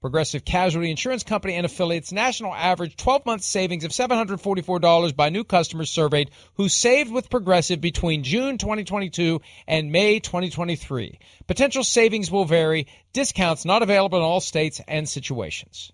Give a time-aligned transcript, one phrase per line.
[0.00, 5.44] Progressive Casualty Insurance Company and affiliates national average 12 month savings of $744 by new
[5.44, 11.18] customers surveyed who saved with Progressive between June 2022 and May 2023.
[11.46, 15.92] Potential savings will vary, discounts not available in all states and situations.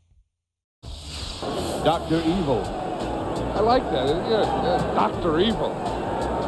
[1.83, 2.19] Dr.
[2.21, 2.63] Evil.
[3.57, 4.07] I like that.
[4.31, 5.41] Yeah, Dr.
[5.41, 5.75] Evil.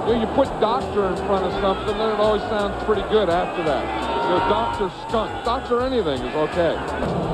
[0.07, 3.29] You, know, you put doctor in front of something, then it always sounds pretty good
[3.29, 4.09] after that.
[4.29, 4.91] You Dr.
[5.09, 5.45] Skunk.
[5.45, 7.28] Doctor anything is okay.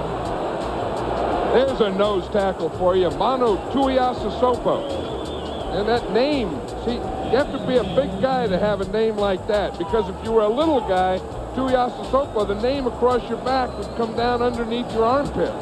[1.55, 5.78] There's a nose tackle for you, Manu Tuiasosopo.
[5.78, 6.50] And that name,
[6.84, 9.78] see, you have to be a big guy to have a name like that.
[9.78, 11.20] Because if you were a little guy,
[11.55, 15.52] Tuiasosopo, the name across your back would come down underneath your armpit.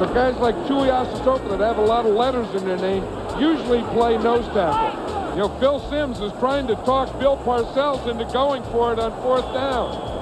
[0.00, 3.04] So guys like Tuiasosopo that have a lot of letters in their name
[3.40, 5.34] usually play nose tackle.
[5.34, 9.12] You know, Phil Simms is trying to talk Bill Parcells into going for it on
[9.22, 10.17] fourth down.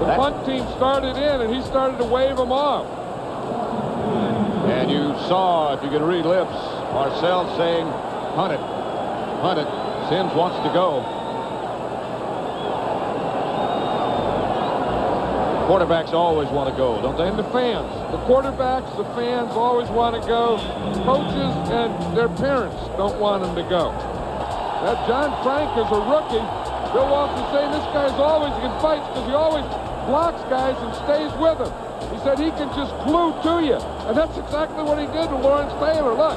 [0.00, 2.86] The punt team started in, and he started to wave them off.
[4.68, 6.52] And you saw, if you can read lips,
[6.92, 7.86] Parcells saying,
[8.34, 8.60] hunt it,
[9.40, 9.68] hunt it.
[10.08, 11.00] Simms wants to go.
[15.64, 17.26] Quarterbacks always want to go, don't they?
[17.26, 17.88] And the fans.
[18.12, 20.58] The quarterbacks, the fans always want to go.
[21.08, 23.92] Coaches and their parents don't want them to go.
[24.84, 26.44] That John Frank is a rookie.
[26.92, 29.64] Bill Walsh's saying this guy's always in fights because he always
[30.06, 31.72] blocks guys and stays with them.
[32.12, 33.80] He said he can just glue to you.
[34.08, 36.14] And that's exactly what he did to Lawrence Taylor.
[36.14, 36.36] Look,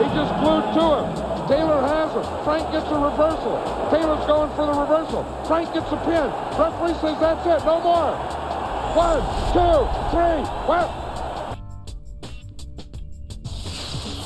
[0.00, 1.06] he just glued to him.
[1.48, 2.24] Taylor has him.
[2.44, 3.54] Frank gets a reversal.
[3.92, 5.22] Taylor's going for the reversal.
[5.46, 6.28] Frank gets a pin.
[6.56, 7.60] Referee says that's it.
[7.66, 8.16] No more.
[8.96, 9.22] One,
[9.52, 9.78] two,
[10.12, 10.42] three.
[10.68, 10.88] Well.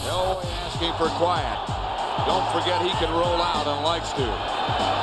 [0.07, 1.59] Elway asking for quiet.
[2.27, 4.96] Don't forget he can roll out and likes to.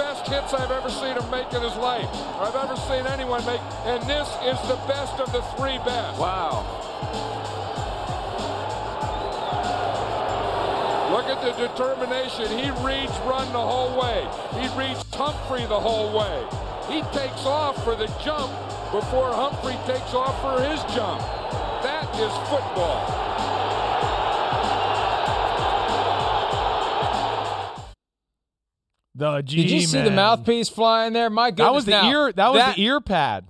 [0.00, 2.08] Best hits I've ever seen him make in his life.
[2.40, 3.60] I've ever seen anyone make.
[3.84, 6.18] And this is the best of the three best.
[6.18, 6.64] Wow.
[11.12, 12.48] Look at the determination.
[12.48, 14.24] He reads run the whole way.
[14.56, 16.48] He reads Humphrey the whole way.
[16.88, 18.50] He takes off for the jump
[18.92, 21.20] before Humphrey takes off for his jump.
[21.84, 23.19] That is football.
[29.14, 29.56] The G.
[29.62, 31.30] Did you see the mouthpiece flying there?
[31.30, 31.66] My goodness!
[31.66, 32.32] That was the now, ear.
[32.32, 33.46] That was that, the ear pad.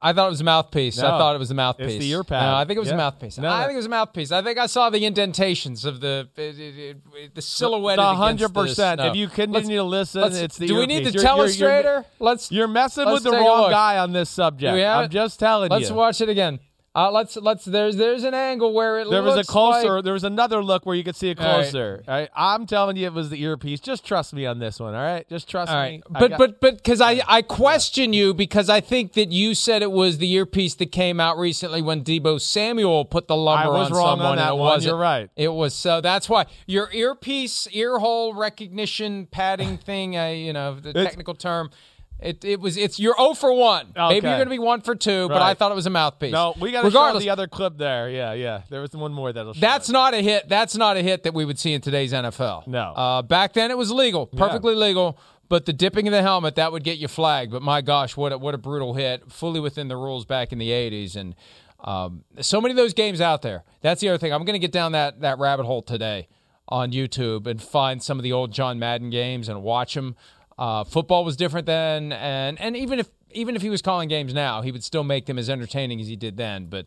[0.00, 0.98] I thought it was a mouthpiece.
[0.98, 1.94] No, I thought it was a mouthpiece.
[1.94, 2.42] It's the ear pad.
[2.42, 2.94] No, I think it was yeah.
[2.94, 3.38] a mouthpiece.
[3.38, 4.30] No, I think it was a mouthpiece.
[4.30, 7.96] I think I saw the indentations of the it, it, it, the silhouette.
[7.96, 9.00] The hundred percent.
[9.00, 12.04] If you continue to listen, it's the do we need the You're- you're- you're- telestrator?
[12.18, 14.70] let's You're messing let's with the wrong guy on this subject.
[14.70, 15.78] Do we have I'm just telling you.
[15.78, 16.60] let's watch it again.
[16.96, 19.96] Uh, let's let's there's there's an angle where it There was a closer.
[19.96, 22.02] like- there was another look where you could see it closer.
[22.08, 22.30] All right.
[22.34, 23.80] I'm telling you, it was the earpiece.
[23.80, 24.94] Just trust me on this one.
[24.94, 25.28] All right.
[25.28, 25.82] Just trust All me.
[25.82, 29.54] right, but got- but but because I I question you because I think that you
[29.54, 33.66] said it was the earpiece that came out recently when Deebo Samuel put the lumber
[33.74, 34.70] I was on wrong on that and it one.
[34.72, 34.90] wasn't.
[34.92, 35.28] You're right.
[35.36, 40.16] It was so that's why your earpiece ear hole recognition padding thing.
[40.16, 41.68] Uh, you know the It's- technical term.
[42.18, 43.92] It, it was it's you're 0 for 1.
[43.94, 46.32] Maybe you're going to be 1 for 2, but I thought it was a mouthpiece.
[46.32, 48.08] No, we got to show Regardless, the other clip there.
[48.08, 48.62] Yeah, yeah.
[48.70, 49.52] There was one more that'll.
[49.52, 49.92] Show That's it.
[49.92, 50.48] not a hit.
[50.48, 52.66] That's not a hit that we would see in today's NFL.
[52.66, 52.92] No.
[52.92, 55.18] Uh, back then it was legal, perfectly legal.
[55.48, 57.52] But the dipping of the helmet that would get you flagged.
[57.52, 59.30] But my gosh, what a, what a brutal hit!
[59.30, 61.36] Fully within the rules back in the '80s, and
[61.84, 63.62] um, so many of those games out there.
[63.80, 64.32] That's the other thing.
[64.32, 66.28] I'm going to get down that that rabbit hole today
[66.68, 70.16] on YouTube and find some of the old John Madden games and watch them.
[70.58, 74.32] Uh, football was different then, and and even if even if he was calling games
[74.32, 76.66] now, he would still make them as entertaining as he did then.
[76.66, 76.86] But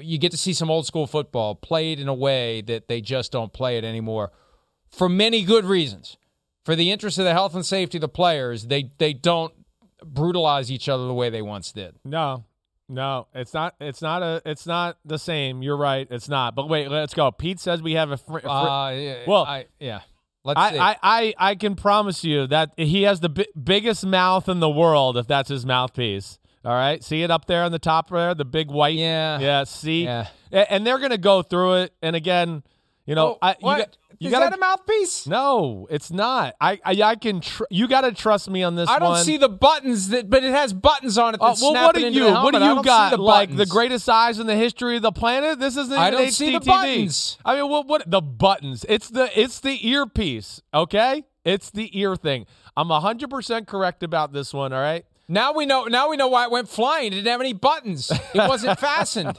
[0.00, 3.32] you get to see some old school football played in a way that they just
[3.32, 4.32] don't play it anymore
[4.90, 6.16] for many good reasons.
[6.64, 9.54] For the interest of the health and safety of the players, they they don't
[10.04, 11.94] brutalize each other the way they once did.
[12.04, 12.44] No,
[12.90, 13.74] no, it's not.
[13.80, 14.42] It's not a.
[14.44, 15.62] It's not the same.
[15.62, 16.06] You're right.
[16.10, 16.54] It's not.
[16.54, 17.30] But wait, let's go.
[17.30, 18.18] Pete says we have a.
[18.18, 20.00] Fr- fr- Uh, yeah, Well, I, yeah.
[20.44, 20.78] Let's see.
[20.78, 24.60] I, I, I, I can promise you that he has the bi- biggest mouth in
[24.60, 26.38] the world if that's his mouthpiece.
[26.64, 28.96] All right, see it up there on the top there, the big white.
[28.96, 29.38] Yeah.
[29.38, 29.64] yeah.
[29.64, 30.26] See, Yeah.
[30.52, 31.92] A- and they're gonna go through it.
[32.02, 32.62] And again,
[33.08, 33.78] you know, Oh, I, you what?
[33.78, 35.28] got- you Is gotta, that a mouthpiece?
[35.28, 36.56] No, it's not.
[36.60, 37.40] I, I, I can.
[37.40, 39.22] Tr- you got to trust me on this I don't one.
[39.24, 41.40] see the buttons that, but it has buttons on it.
[41.40, 42.24] Uh, well, what do you?
[42.24, 43.10] What do you got?
[43.12, 45.60] The like the greatest eyes in the history of the planet?
[45.60, 45.96] This isn't.
[45.96, 47.38] I don't see the buttons.
[47.44, 47.86] I mean, what?
[47.86, 48.10] What?
[48.10, 48.84] The buttons.
[48.88, 49.30] It's the.
[49.40, 50.62] It's the earpiece.
[50.74, 51.22] Okay.
[51.44, 52.44] It's the ear thing.
[52.76, 54.72] I'm hundred percent correct about this one.
[54.72, 55.04] All right.
[55.30, 55.84] Now we know.
[55.84, 57.08] Now we know why it went flying.
[57.08, 58.10] It didn't have any buttons.
[58.10, 59.36] It wasn't fastened.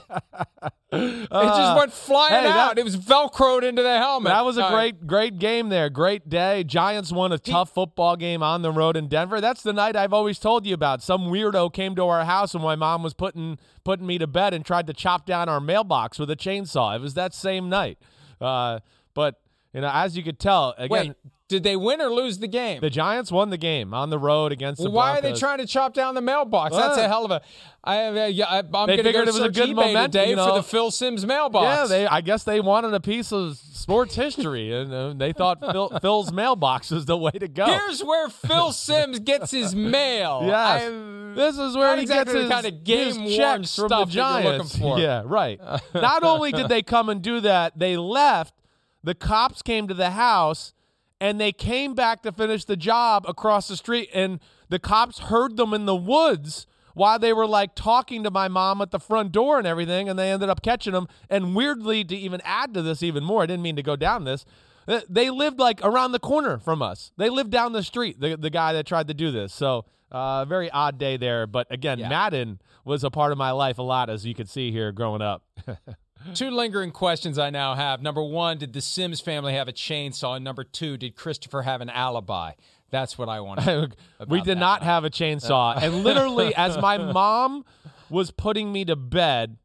[0.91, 2.77] it just went flying Uh, hey, that- out.
[2.77, 4.31] it was velcroed into the helmet.
[4.31, 4.71] That was a right.
[4.71, 5.89] great, great game there.
[5.89, 6.63] Great day.
[6.63, 9.41] Giants won a tough football game on the road in Denver.
[9.41, 11.01] That's the night I've always told you about.
[11.01, 14.53] Some weirdo came to our house when my mom was putting putting me to bed
[14.53, 16.95] and tried to chop down our mailbox with a chainsaw.
[16.95, 17.97] It was that same night.
[18.39, 18.80] Uh,
[19.13, 19.41] but
[19.74, 21.13] you know, as you could tell, again, Wait,
[21.50, 22.80] did they win or lose the game?
[22.80, 25.66] the Giants won the game on the road against the why are they trying to
[25.66, 26.75] chop down the mailbox?
[26.75, 27.42] That's a hell of a.
[27.84, 30.30] I, yeah, I, I'm going to figured go it was a good eBay momentum, today
[30.31, 31.66] you for the Phil Simms mailbox.
[31.66, 32.07] Yeah, they.
[32.07, 36.31] I guess they wanted a piece of sports history, and uh, they thought Phil, Phil's
[36.31, 37.66] mailbox was the way to go.
[37.66, 40.44] Here's where Phil Simms gets his mail.
[40.46, 40.84] Yes.
[40.84, 44.06] I- this is where he exactly gets his, kind of game-worn his checks from the
[44.06, 44.78] Giants.
[44.80, 45.60] Yeah, right.
[45.94, 48.56] Not only did they come and do that, they left.
[49.04, 50.74] The cops came to the house,
[51.21, 54.10] and they came back to finish the job across the street.
[54.13, 54.39] And
[54.69, 58.81] the cops heard them in the woods while they were like talking to my mom
[58.81, 60.07] at the front door and everything.
[60.10, 61.07] And they ended up catching them.
[61.30, 64.24] And weirdly, to even add to this even more, I didn't mean to go down
[64.24, 64.45] this.
[64.88, 67.12] uh, They lived like around the corner from us.
[67.18, 68.19] They lived down the street.
[68.19, 69.54] The the guy that tried to do this.
[69.54, 71.45] So uh, very odd day there.
[71.48, 72.10] But again, Yeah.
[72.10, 75.22] Madden was a part of my life a lot, as you could see here growing
[75.22, 75.44] up.
[76.33, 78.01] Two lingering questions I now have.
[78.01, 80.36] Number one, did the Simms family have a chainsaw?
[80.36, 82.54] And number two, did Christopher have an alibi?
[82.92, 83.88] That's what I want to know.
[84.27, 85.77] we did not have a chainsaw.
[85.81, 87.66] and literally, as my mom
[88.10, 89.57] was putting me to bed,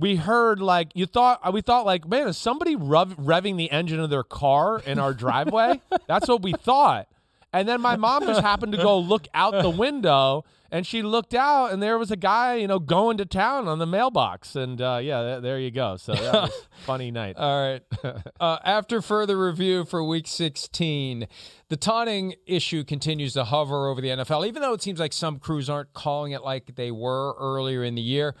[0.00, 3.70] we heard like you thought uh, we thought like man is somebody rev- revving the
[3.70, 5.78] engine of their car in our driveway
[6.08, 7.06] that's what we thought
[7.52, 11.34] and then my mom just happened to go look out the window and she looked
[11.34, 14.80] out and there was a guy you know going to town on the mailbox and
[14.80, 17.82] uh, yeah th- there you go so that was a funny night All right.
[18.40, 21.26] Uh, after further review for Week 16,
[21.68, 25.38] the taunting issue continues to hover over the NFL, even though it seems like some
[25.38, 28.34] crews aren't calling it like they were earlier in the year.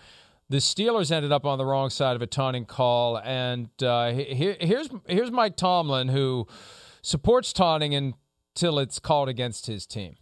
[0.48, 4.56] The Steelers ended up on the wrong side of a taunting call, and uh, here,
[4.58, 6.46] here's here's Mike Tomlin who
[7.02, 7.92] supports taunting
[8.60, 10.16] until it's called against his team.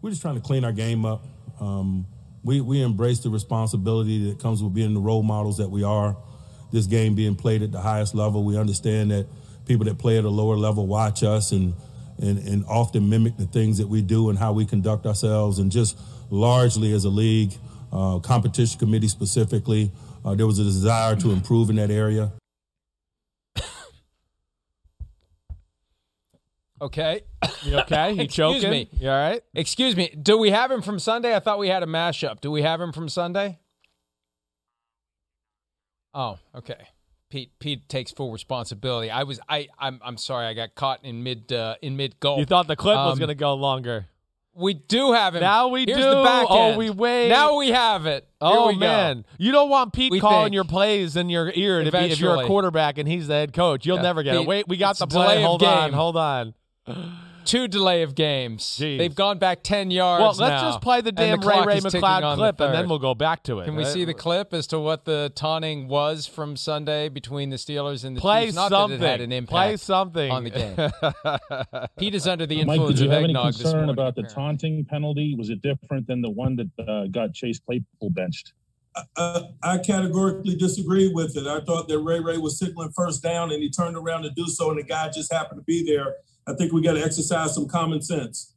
[0.00, 1.24] we're just trying to clean our game up.
[1.58, 2.06] Um,
[2.44, 6.16] we we embrace the responsibility that comes with being the role models that we are.
[6.70, 9.26] This game being played at the highest level, we understand that
[9.66, 11.74] people that play at a lower level watch us and
[12.18, 15.58] and, and often mimic the things that we do and how we conduct ourselves.
[15.58, 15.98] And just
[16.30, 17.52] largely as a league,
[17.92, 19.90] uh, competition committee specifically,
[20.24, 22.30] uh, there was a desire to improve in that area.
[26.80, 27.22] Okay.
[27.64, 28.88] you okay you Excuse choking me.
[28.92, 30.08] you all right Excuse me.
[30.20, 31.34] Do we have him from Sunday?
[31.34, 32.40] I thought we had a mashup.
[32.40, 33.58] Do we have him from Sunday?
[36.14, 36.88] Oh, okay.
[37.30, 39.10] Pete Pete takes full responsibility.
[39.10, 40.46] I was I I'm I'm sorry.
[40.46, 42.38] I got caught in mid uh, in mid goal.
[42.38, 44.06] you thought the clip was Um, going to go longer
[44.54, 45.40] we do have him.
[45.42, 46.02] Now we Here's do.
[46.02, 47.28] The back Oh, we wait.
[47.28, 48.24] Now we have it.
[48.40, 48.80] Here Oh we go.
[48.80, 50.54] man, you don't want Pete We calling think.
[50.54, 53.52] your plays in your ear to be, if you're a quarterback and he's the head
[53.52, 53.86] coach.
[53.86, 54.46] You'll Yeah, never get it.
[54.46, 55.42] Wait, we got the play.
[55.44, 56.54] Hold on, hold on.
[57.44, 58.62] Two delay of games.
[58.78, 58.98] Jeez.
[58.98, 60.20] They've gone back ten yards.
[60.20, 62.60] Well, let's now, just play the and damn Ray Ray is McCloud on the clip,
[62.60, 63.64] and then we'll go back to it.
[63.64, 67.48] Can we Uh, see the clip as to what the taunting was from Sunday between
[67.48, 68.54] the Steelers and the Play Chiefs?
[68.56, 69.00] Not something.
[69.00, 71.88] that it had an impact Play something on the game.
[71.98, 73.94] Pete is under the Mike, influence did you of have any eggnog this concern morning.
[73.94, 74.34] about the apparently.
[74.42, 75.34] taunting penalty?
[75.38, 78.52] Was it different than the one that uh, got Chase Claypool benched?
[79.16, 81.46] Uh, I categorically disagree with it.
[81.46, 84.46] I thought that Ray Ray was signaling first down and he turned around to do
[84.48, 86.16] so, and the guy just happened to be there.
[86.48, 88.54] I think we got to exercise some common sense.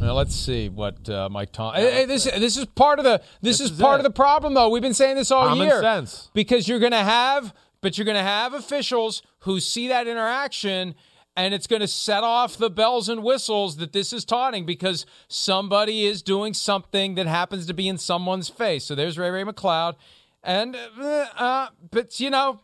[0.00, 1.74] Now let's see what uh, Mike Tom.
[1.74, 4.00] Hey, hey, this this is part of the this, This is, is part it.
[4.00, 4.68] of the problem though.
[4.68, 5.80] We've been saying this all Common year.
[5.80, 6.30] sense.
[6.34, 10.94] because you're going to have but you're going to have officials who see that interaction
[11.36, 15.06] and it's going to set off the bells and whistles that this is taunting because
[15.28, 18.84] somebody is doing something that happens to be in someone's face.
[18.84, 19.94] So there's Ray Ray McCloud
[20.42, 22.60] and uh, uh, but you know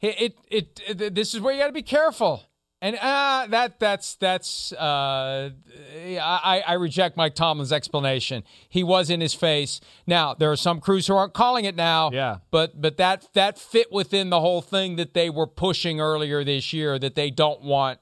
[0.00, 2.44] it, it, it this is where you got to be careful.
[2.82, 5.50] And uh, that that's that's uh,
[5.94, 8.42] I, I reject Mike Tomlin's explanation.
[8.68, 9.80] He was in his face.
[10.04, 12.10] Now there are some crews who aren't calling it now.
[12.10, 12.38] Yeah.
[12.50, 16.72] But but that that fit within the whole thing that they were pushing earlier this
[16.72, 18.00] year that they don't want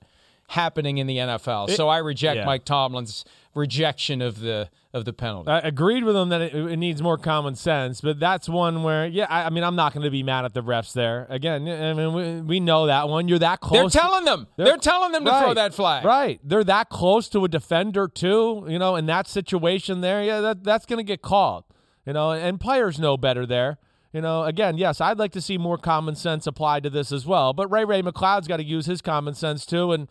[0.50, 1.71] happening in the NFL.
[1.76, 2.45] so I reject yeah.
[2.45, 5.49] Mike Tomlin's rejection of the of the penalty.
[5.49, 9.07] I agreed with him that it, it needs more common sense, but that's one where,
[9.07, 11.28] yeah, I, I mean, I'm not going to be mad at the refs there.
[11.30, 13.28] Again, I mean, we, we know that one.
[13.28, 13.92] You're that close.
[13.92, 14.49] They're telling them.
[14.57, 16.04] They're, They're- telling them to throw that flag.
[16.04, 16.40] Right.
[16.42, 20.25] They're that close to a defender too, you know, in that situation there.
[20.25, 21.62] Yeah, that that's going to get called.
[22.04, 23.78] You know, and players know better there.
[24.12, 27.26] You know, again, yes, I'd like to see more common sense applied to this as
[27.26, 27.52] well.
[27.52, 29.92] But Ray Ray McCloud's got to use his common sense too.
[29.92, 30.09] And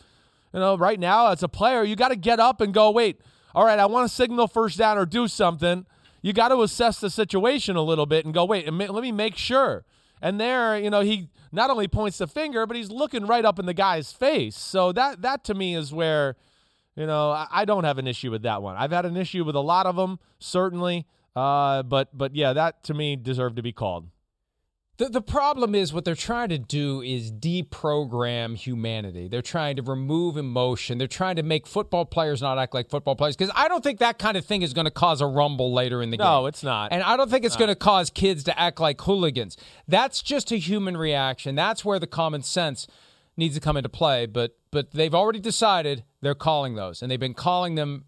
[0.54, 2.92] you know, right now as a player, you got to get up and go.
[2.92, 3.22] Wait,
[3.54, 5.86] all right, I want to signal first down or do something.
[6.22, 8.46] You got to assess the situation a little bit and go.
[8.46, 9.86] Wait, let me make sure.
[10.22, 13.58] And there, you know, he not only points the finger, but he's looking right up
[13.58, 14.58] in the guy's face.
[14.58, 16.36] So that that to me is where,
[16.96, 18.76] you know, I, I don't have an issue with that one.
[18.76, 21.08] I've had an issue with a lot of them, certainly.
[21.36, 24.10] Uh, but but yeah, that to me deserved to be called.
[25.00, 29.30] The, the problem is what they're trying to do is deprogram humanity.
[29.30, 30.98] They're trying to remove emotion.
[30.98, 34.00] They're trying to make football players not act like football players because I don't think
[34.00, 36.26] that kind of thing is going to cause a rumble later in the game.
[36.26, 36.92] No, it's not.
[36.92, 39.56] And I don't think it's going to cause kids to act like hooligans.
[39.88, 41.56] That's just a human reaction.
[41.56, 42.86] That's where the common sense
[43.38, 44.26] needs to come into play.
[44.26, 48.04] But but they've already decided they're calling those, and they've been calling them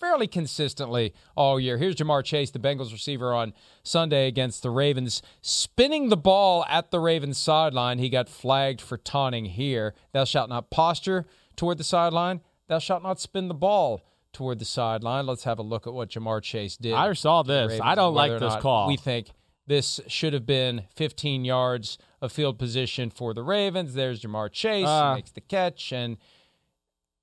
[0.00, 1.76] fairly consistently all year.
[1.76, 3.52] Here's Ja'Marr Chase, the Bengals receiver on
[3.82, 7.98] Sunday against the Ravens, spinning the ball at the Ravens sideline.
[7.98, 9.94] He got flagged for taunting here.
[10.12, 12.40] Thou shalt not posture toward the sideline.
[12.68, 14.00] Thou shalt not spin the ball
[14.32, 15.26] toward the sideline.
[15.26, 16.94] Let's have a look at what Ja'Marr Chase did.
[16.94, 17.78] I saw this.
[17.82, 18.88] I don't like this call.
[18.88, 19.28] We think
[19.66, 23.94] this should have been 15 yards of field position for the Ravens.
[23.94, 24.86] There's Ja'Marr Chase.
[24.86, 25.10] Uh.
[25.10, 26.16] he makes the catch and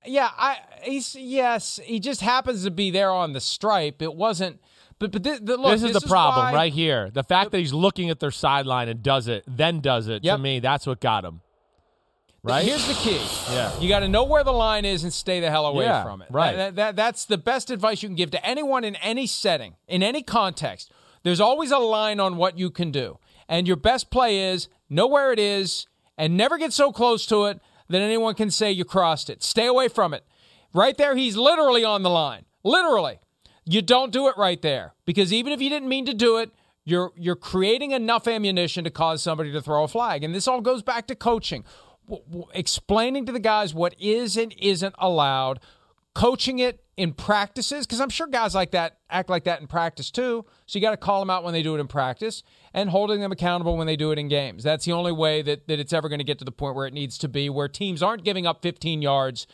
[0.08, 4.02] yeah, I he's yes, he just happens to be there on the stripe.
[4.02, 4.60] It wasn't
[4.98, 7.10] but but th- the, look, this is the problem why- right here.
[7.10, 10.24] The fact that he's looking at their sideline and does it, then does it.
[10.24, 10.36] Yep.
[10.36, 11.40] To me, that's what got him.
[12.42, 12.64] Right?
[12.64, 13.20] Here's the key.
[13.52, 13.78] Yeah.
[13.80, 16.22] You got to know where the line is and stay the hell away Yeah, from
[16.22, 16.28] it.
[16.30, 16.56] right.
[16.56, 20.02] That, that- that's the best advice you can give to anyone in any setting, in
[20.02, 20.90] any context.
[21.24, 23.18] There's always a line on what you can do.
[23.48, 25.86] And your best play is know where it is
[26.16, 29.42] and never get so close to it that anyone can say you crossed it.
[29.42, 30.24] Stay away from it.
[30.74, 32.44] Right there, he's literally on the line.
[32.64, 33.18] Literally.
[33.64, 36.50] You don't do it right there because even if you didn't mean to do it,
[36.84, 40.24] you're you're creating enough ammunition to cause somebody to throw a flag.
[40.24, 41.64] And this all goes back to coaching.
[42.08, 45.60] W- w- explaining to the guys what is and isn't allowed,
[46.18, 50.10] coaching it in practices because I'm sure guys like that act like that in practice
[50.10, 50.44] too.
[50.66, 52.42] So you got to call them out when they do it in practice
[52.74, 54.64] and holding them accountable when they do it in games.
[54.64, 56.88] That's the only way that, that it's ever going to get to the point where
[56.88, 59.46] it needs to be, where teams aren't giving up 15 yards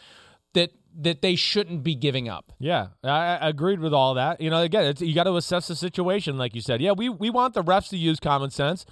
[0.54, 2.54] that that they shouldn't be giving up.
[2.58, 4.40] Yeah, I, I agreed with all that.
[4.40, 6.80] You know, again, you got to assess the situation, like you said.
[6.80, 8.86] Yeah, we we want the refs to use common sense.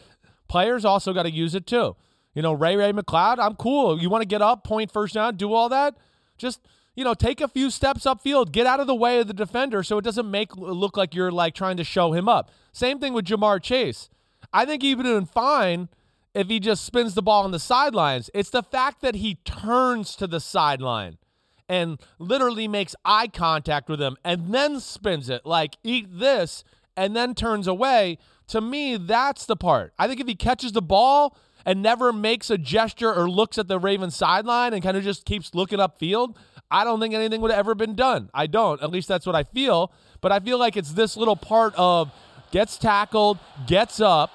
[0.46, 1.96] Players also got to use it too.
[2.34, 3.98] You know, Ray Ray McCloud, I'm cool.
[3.98, 5.96] You want to get up, point first down, do all that.
[6.36, 6.60] Just
[6.94, 9.82] you know, take a few steps upfield, get out of the way of the defender,
[9.82, 12.50] so it doesn't make look like you're like trying to show him up.
[12.72, 14.10] Same thing with Ja'Marr Chase.
[14.52, 15.88] I think he would have been fine
[16.34, 18.28] if he just spins the ball on the sidelines.
[18.34, 21.18] It's the fact that he turns to the sideline
[21.68, 26.64] and literally makes eye contact with him and then spins it like eat this
[26.96, 28.18] and then turns away
[28.48, 32.50] to me that's the part i think if he catches the ball and never makes
[32.50, 36.36] a gesture or looks at the Ravens sideline and kind of just keeps looking upfield
[36.72, 39.36] i don't think anything would have ever been done i don't at least that's what
[39.36, 42.10] i feel but i feel like it's this little part of
[42.50, 44.30] gets tackled gets up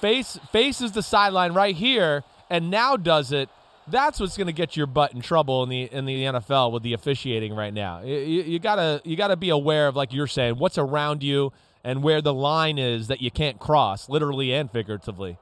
[0.00, 3.48] face faces the sideline right here and now does it
[3.88, 6.82] That's what's going to get your butt in trouble in the in the NFL with
[6.82, 8.02] the officiating right now.
[8.02, 11.52] You, you, gotta you gotta be aware of like you're saying what's around you
[11.84, 15.38] and where the line is that you can't cross, literally and figuratively.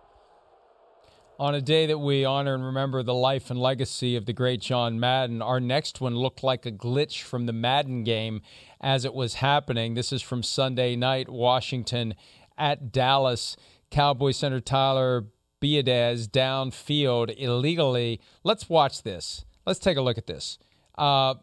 [1.36, 4.60] On a day that we honor and remember the life and legacy of the great
[4.60, 8.40] John Madden, our next one looked like a glitch from the Madden game
[8.80, 9.94] as it was happening.
[9.94, 12.14] This is from Sunday night, Washington
[12.56, 13.56] at Dallas.
[13.90, 15.24] Cowboy center Tyler
[15.60, 18.20] Biadasz downfield illegally.
[18.44, 19.44] Let's watch this.
[19.66, 20.58] Let's take a look at this.
[20.96, 21.34] Uh,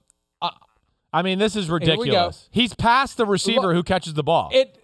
[1.13, 2.47] I mean, this is ridiculous.
[2.51, 4.49] He's past the receiver Look, who catches the ball.
[4.53, 4.77] It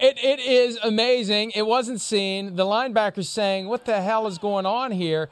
[0.00, 1.52] it it is amazing.
[1.54, 2.56] It wasn't seen.
[2.56, 5.28] The linebacker's saying, "What the hell is going on here?"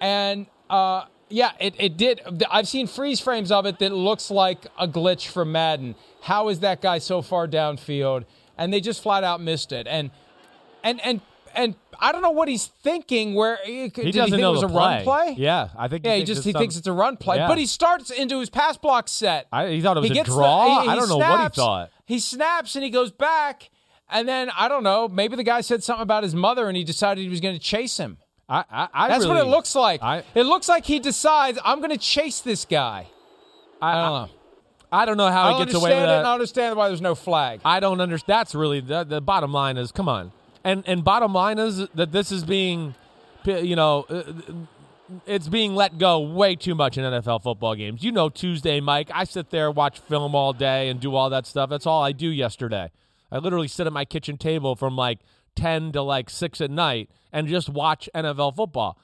[0.00, 2.20] And uh, yeah, it it did.
[2.50, 5.94] I've seen freeze frames of it that looks like a glitch from Madden.
[6.22, 8.24] How is that guy so far downfield?
[8.58, 9.86] And they just flat out missed it.
[9.88, 10.10] And
[10.84, 11.20] and and
[11.54, 13.34] and I don't know what he's thinking.
[13.34, 15.34] Where he, he doesn't think know it was the a run play?
[15.38, 16.04] Yeah, I think.
[16.04, 17.48] Yeah, he thinks just he some- thinks it's a run play, Yeah.
[17.48, 19.46] but he starts into his pass block set.
[19.52, 20.82] I, he thought it was he a the- draw.
[20.82, 21.90] he- I don't know what he thought.
[22.06, 23.70] He snaps and he goes back,
[24.12, 25.08] and then I don't know.
[25.08, 27.60] Maybe the guy said something about his mother, and he decided he was going to
[27.60, 28.18] chase him.
[28.48, 30.02] I, I, I That's what it looks like.
[30.02, 33.06] I- it looks like he decides I'm going to chase this guy.
[33.80, 34.34] I, don't know.
[34.92, 36.06] I don't know how he gets away with it.
[36.06, 36.18] that.
[36.18, 37.60] and I understand why there's no flag.
[37.64, 38.38] I don't understand.
[38.38, 42.12] That's really the, the bottom line is come on, and and bottom line is that
[42.12, 42.94] this is being,
[43.44, 44.22] you know, uh,
[45.26, 48.04] it's being let go way too much in NFL football games.
[48.04, 49.10] You know, Tuesday, Mike.
[49.12, 51.70] I sit there watch film all day and do all that stuff.
[51.70, 52.90] That's all I do yesterday.
[53.32, 55.20] I literally sit at my kitchen table from like
[55.56, 58.98] ten to like six at night and just watch NFL football.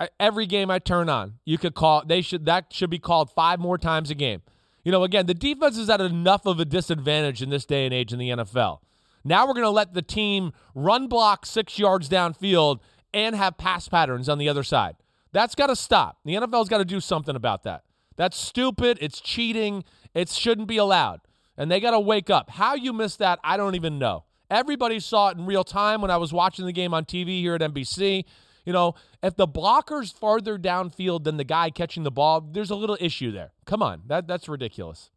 [0.00, 2.04] I, every game I turn on, you could call.
[2.04, 4.42] They should that should be called five more times a game.
[4.84, 7.92] You know, again, the defense is at enough of a disadvantage in this day and
[7.92, 8.78] age in the NFL.
[9.24, 12.80] Now we're going to let the team run block six yards downfield
[13.12, 14.96] and have pass patterns on the other side.
[15.32, 16.18] That's got to stop.
[16.24, 17.82] The NFL's got to do something about that.
[18.16, 18.98] That's stupid.
[19.00, 19.84] It's cheating.
[20.14, 21.20] It shouldn't be allowed.
[21.58, 22.48] And they got to wake up.
[22.48, 24.24] How you missed that, I don't even know.
[24.50, 27.54] Everybody saw it in real time when I was watching the game on TV here
[27.54, 28.24] at NBC.
[28.64, 32.76] You know, if the blocker's farther downfield than the guy catching the ball, there's a
[32.76, 33.52] little issue there.
[33.66, 35.10] Come on, that that's ridiculous.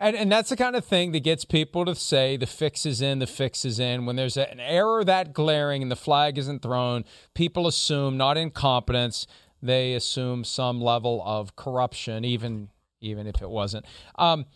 [0.00, 3.00] And and that's the kind of thing that gets people to say the fix is
[3.00, 4.06] in, the fix is in.
[4.06, 7.04] When there's an error that glaring and the flag isn't thrown,
[7.34, 9.26] people assume not incompetence,
[9.62, 12.68] they assume some level of corruption, even
[13.00, 13.86] even if it wasn't.
[14.16, 14.46] Um,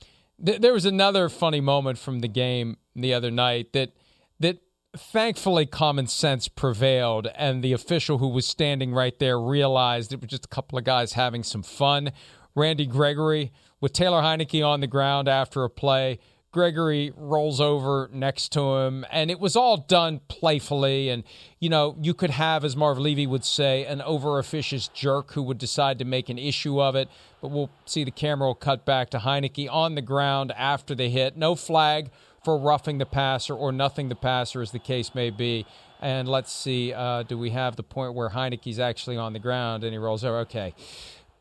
[0.44, 3.92] th- there was another funny moment from the game the other night that
[4.40, 4.58] that
[4.96, 10.30] thankfully common sense prevailed and the official who was standing right there realized it was
[10.30, 12.10] just a couple of guys having some fun.
[12.54, 16.18] Randy gregory with taylor heinicke on the ground after a play.
[16.50, 21.22] Gregory rolls over next to him and it was all done playfully and
[21.60, 25.42] you know you could have as marv levy would say an over officious jerk who
[25.42, 27.08] would decide to make an issue of it
[27.40, 31.08] but we'll see the camera will cut back to heinicke on the ground after the
[31.08, 32.10] hit no flag
[32.44, 35.66] for roughing the passer or nothing the passer, as the case may be.
[36.00, 39.82] And let's see, uh, do we have the point where Heinicke's actually on the ground
[39.82, 40.38] and he rolls over?
[40.38, 40.74] Okay.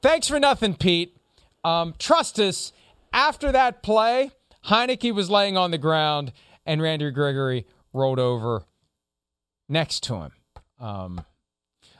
[0.02, 1.16] Thanks for nothing, Pete.
[1.64, 2.74] Um, trust us,
[3.14, 4.32] after that play,
[4.66, 6.34] Heinicke was laying on the ground
[6.66, 8.66] and Randy Gregory rolled over
[9.70, 10.32] next to him.
[10.80, 11.26] Um,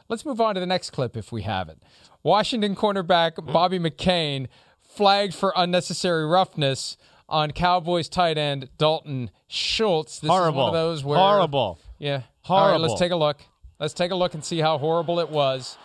[0.10, 1.82] let's move on to the next clip if we have it.
[2.28, 3.54] Washington cornerback hmm?
[3.54, 4.48] Bobby McCain
[4.82, 6.98] flagged for unnecessary roughness
[7.30, 10.20] on Cowboys tight end Dalton Schultz.
[10.20, 10.50] This Horrible.
[10.50, 11.80] is one of those where Horrible.
[12.00, 12.12] Yeah.
[12.50, 12.82] All right, Horrible.
[12.82, 13.38] let's take a look.
[13.80, 15.78] Let's take a look and see how horrible it was.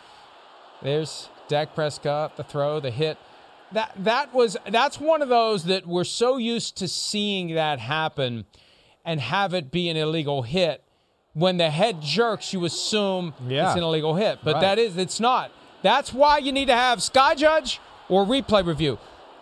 [0.83, 3.19] There's Dak Prescott, the throw, the hit.
[3.71, 8.47] That that was that's one of those that we're so used to seeing that happen
[9.05, 10.83] and have it be an illegal hit.
[11.35, 13.69] When the head jerks, you assume Yeah.
[13.69, 14.61] it's an illegal hit, but Right.
[14.61, 15.53] that is it's not.
[15.83, 18.99] That's why you need to have Sky Judge or replay review.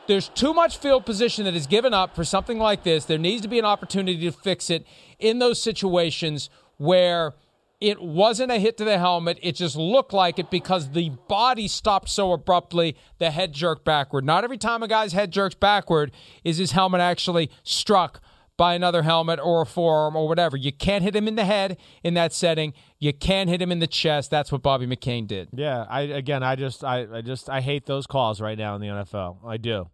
[0.07, 3.05] There's too much field position that is given up for something like this.
[3.05, 4.85] There needs to be an opportunity to fix it
[5.19, 7.35] in those situations where
[7.81, 9.39] it wasn't a hit to the helmet.
[9.43, 14.25] It just looked like it because the body stopped so abruptly, the head jerked backward.
[14.25, 16.13] Not every time a guy's head jerks backward
[16.45, 18.21] is his helmet actually struck
[18.61, 20.55] by another helmet or a forearm or whatever.
[20.55, 22.75] You can't hit him in the head in that setting.
[22.99, 24.31] You can't hit him in the chest.
[24.31, 25.49] That's what Bobby McCain did.
[25.55, 28.83] Yeah, I again, I just, I, I just, I hate those calls right now in
[28.83, 29.39] the NFL.
[29.47, 29.89] I do.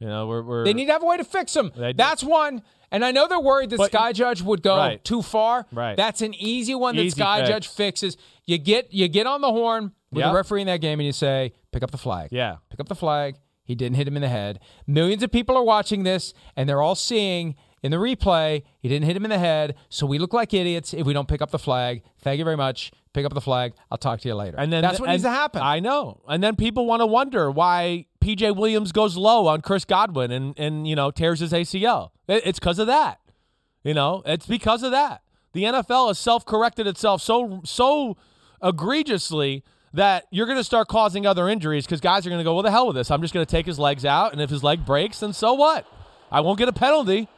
[0.00, 1.70] You know, we're, we're They need to have a way to fix them.
[1.76, 2.62] That's one.
[2.90, 5.04] And I know they're worried that But- Sky Judge would go Right.
[5.04, 5.66] too far.
[5.70, 5.96] Right.
[5.96, 7.48] That's an easy one that Easy Sky fix.
[7.48, 8.16] Judge fixes.
[8.44, 10.32] You get you get on the horn with Yep.
[10.32, 12.30] the referee in that game and you say, pick up the flag.
[12.32, 12.56] Yeah.
[12.70, 13.36] Pick up the flag.
[13.62, 14.58] He didn't hit him in the head.
[14.88, 19.06] Millions of people are watching this and they're all seeing In the replay, he didn't
[19.06, 21.50] hit him in the head, so we look like idiots if we don't pick up
[21.50, 22.02] the flag.
[22.20, 22.92] Thank you very much.
[23.14, 23.72] Pick up the flag.
[23.90, 24.56] I'll talk to you later.
[24.58, 25.62] And then that's what and needs to happen.
[25.62, 26.20] I know.
[26.28, 30.56] And then people want to wonder why PJ Williams goes low on Chris Godwin and
[30.58, 32.10] and you know tears his ACL.
[32.28, 33.18] It- It's because of that.
[33.82, 35.22] You know, it's because of that.
[35.54, 38.16] The NFL has self-corrected itself so so
[38.62, 42.54] egregiously that you're going to start causing other injuries because guys are going to go,
[42.54, 43.10] well, the hell with this.
[43.10, 45.54] I'm just going to take his legs out, and if his leg breaks, then so
[45.54, 45.86] what?
[46.30, 47.28] I won't get a penalty.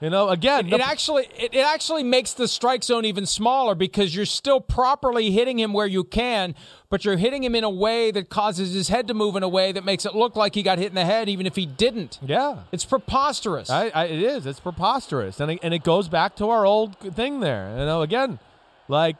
[0.00, 4.14] You know, again, it actually it, it actually makes the strike zone even smaller because
[4.14, 6.54] you're still properly hitting him where you can,
[6.90, 9.48] but you're hitting him in a way that causes his head to move in a
[9.48, 11.64] way that makes it look like he got hit in the head, even if he
[11.64, 12.18] didn't.
[12.22, 13.70] yeah, It's preposterous.
[13.70, 14.46] I, I, it is.
[14.46, 17.70] It's preposterous, and it, and it goes back to our old thing there.
[17.78, 18.40] You know, again,
[18.88, 19.16] like,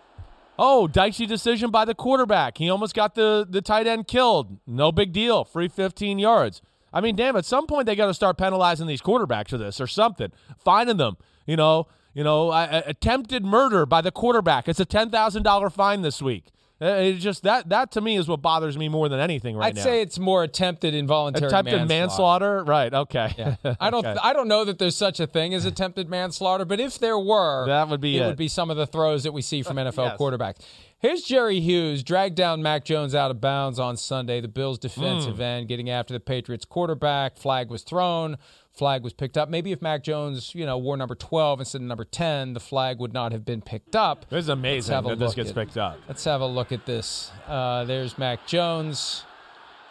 [0.59, 2.59] oh, dicey decision by the quarterback.
[2.59, 4.59] He almost got the the tight end killed.
[4.67, 5.45] No big deal.
[5.45, 6.63] Free 15 yards.
[6.95, 7.37] I mean, damn.
[7.37, 10.33] At some point, they got to start penalizing these quarterbacks for this or something.
[10.57, 11.19] Finding them.
[11.45, 11.89] You know.
[12.15, 14.69] You know, I, attempted murder by the quarterback.
[14.69, 16.45] It's a ten thousand dollar fine this week.
[16.83, 19.69] Uh, It's just that that to me is what bothers me more than anything right
[19.69, 19.83] I'd now.
[19.83, 22.65] say it's more attempted involuntary attempted manslaughter.
[22.65, 22.93] Right.
[22.93, 23.33] Okay.
[23.39, 23.57] Yeah.
[23.81, 24.05] I don't.
[24.05, 24.19] Okay.
[24.23, 27.67] I don't know that there's such a thing as attempted manslaughter, but if there were,
[27.67, 28.23] That would be it.
[28.23, 28.27] it.
[28.27, 30.19] Would be some of the throws that we see from NFL Yes.
[30.19, 30.57] quarterbacks.
[30.99, 34.41] Here's Jerry Hughes dragged down Mac Jones out of bounds on Sunday.
[34.41, 37.37] The Bills' defensive end getting after the Patriots quarterback.
[37.37, 38.39] Flag was thrown.
[38.75, 39.49] Flag was picked up.
[39.49, 42.99] Maybe if Mac Jones, you know, wore number 12 instead of number 10, the flag
[42.99, 44.27] would not have been picked up.
[44.29, 45.99] This is amazing that this gets at- picked up.
[46.09, 47.31] Let's have a look at this.
[47.47, 49.23] Uh, there's Mac Jones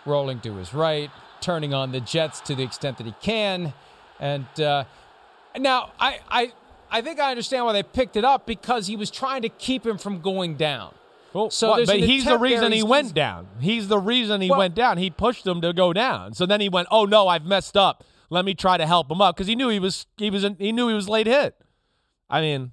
[0.06, 3.74] rolling to his right, turning on the Jets to the extent that he can.
[4.20, 4.84] And uh,
[5.58, 6.52] now I, I,
[6.92, 9.86] I think I understand why they picked it up because he was trying to keep
[9.86, 10.94] him from going down.
[11.32, 13.48] Well, So but he's the reason he went down.
[13.62, 14.98] He's the reason he Well- went down.
[14.98, 16.34] He pushed him to go down.
[16.34, 18.04] So then he went, "Oh no, I've messed up.
[18.34, 20.72] Let me try to help him up," because he knew he was he was he
[20.72, 21.56] knew he was late hit.
[22.30, 22.72] I mean,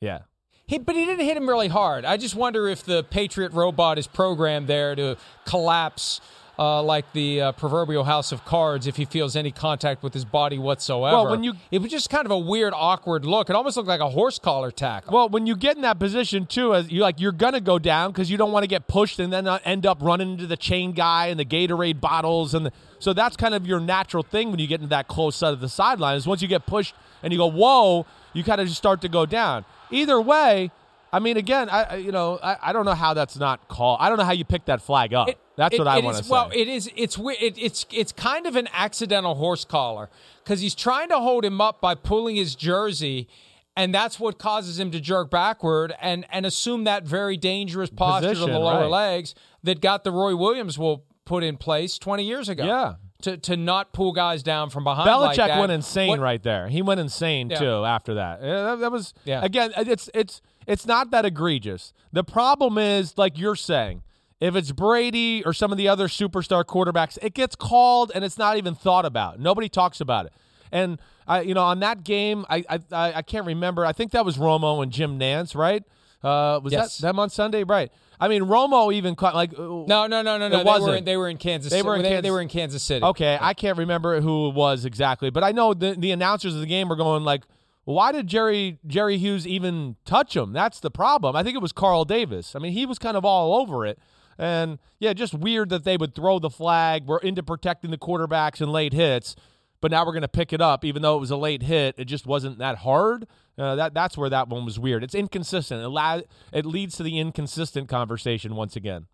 [0.00, 0.20] yeah.
[0.66, 2.04] He, but he didn't hit him really hard.
[2.04, 5.16] I just wonder if the Patriot robot is programmed there to
[5.46, 6.20] collapse
[6.58, 10.24] uh, like the uh, proverbial house of cards if he feels any contact with his
[10.24, 11.16] body whatsoever.
[11.16, 13.48] Well, when you- it was just kind of a weird, awkward look.
[13.48, 15.12] It almost looked like a horse collar tackle.
[15.14, 18.10] Well, when you get in that position too, as you like, you're gonna go down
[18.10, 20.92] because you don't want to get pushed and then end up running into the chain
[20.92, 24.58] guy and the Gatorade bottles, and the, so that's kind of your natural thing when
[24.58, 26.16] you get into that close side of the sideline.
[26.16, 29.08] Is once you get pushed and you go, "Whoa!" you kind of just start to
[29.08, 29.64] go down.
[29.92, 30.70] Either way,
[31.12, 33.98] I mean, again, I I- you know I, I don't know how that's not called.
[34.00, 35.28] I don't know how you pick that flag up.
[35.28, 36.30] It- that's it- what I want to say.
[36.30, 36.90] Well, it is.
[36.96, 40.08] It's it, it's it's kind of an accidental horse collar
[40.42, 43.28] because he's trying to hold him up by pulling his jersey,
[43.76, 48.28] and that's what causes him to jerk backward and and assume that very dangerous posture
[48.30, 48.90] Position, of the lower right.
[48.90, 52.64] legs that got the Roy Williams will put in place twenty years ago.
[52.64, 52.94] Yeah.
[53.22, 55.08] To, to not pull guys down from behind.
[55.08, 55.58] Belichick like that.
[55.58, 56.68] went insane What- right there.
[56.68, 57.58] He went insane Yeah.
[57.58, 58.40] too after that.
[58.40, 59.40] That, that was Yeah.
[59.44, 59.72] again.
[59.76, 61.92] It's it's it's not that egregious.
[62.12, 64.02] The problem is, like you're saying,
[64.40, 68.38] if it's Brady or some of the other superstar quarterbacks, it gets called and it's
[68.38, 69.40] not even thought about.
[69.40, 70.32] Nobody talks about it.
[70.70, 73.84] And I, you know, on that game, I I I can't remember.
[73.86, 75.82] I think that was Romo and Jim Nantz, right?
[76.22, 76.98] Uh, was Yes.
[76.98, 77.62] that them on Sunday?
[77.64, 77.90] Right.
[78.20, 80.48] I mean, Romo even caught like No, no, no, no, no.
[80.48, 80.96] They were, wasn't.
[80.98, 81.70] in, they were in Kansas.
[81.72, 83.04] They were in they, Kansas- they were in Kansas City.
[83.04, 86.60] Okay, I can't remember who it was exactly, but I know the the announcers of
[86.60, 87.44] the game were going like,
[87.84, 91.36] "Why did Jerry Jerry Hughes even touch him?" That's the problem.
[91.36, 92.54] I think it was Carl Davis.
[92.56, 93.98] I mean, he was kind of all over it,
[94.38, 97.06] and yeah, just weird that they would throw the flag.
[97.06, 99.34] We're into protecting the quarterbacks and late hits,
[99.80, 101.96] but now we're going to pick it up, even though it was a late hit.
[101.98, 103.26] It just wasn't that hard.
[103.58, 105.02] Uh, that that's where that one was weird.
[105.02, 105.82] It's inconsistent.
[105.82, 106.20] It la-
[106.52, 109.06] it leads to the inconsistent conversation once again.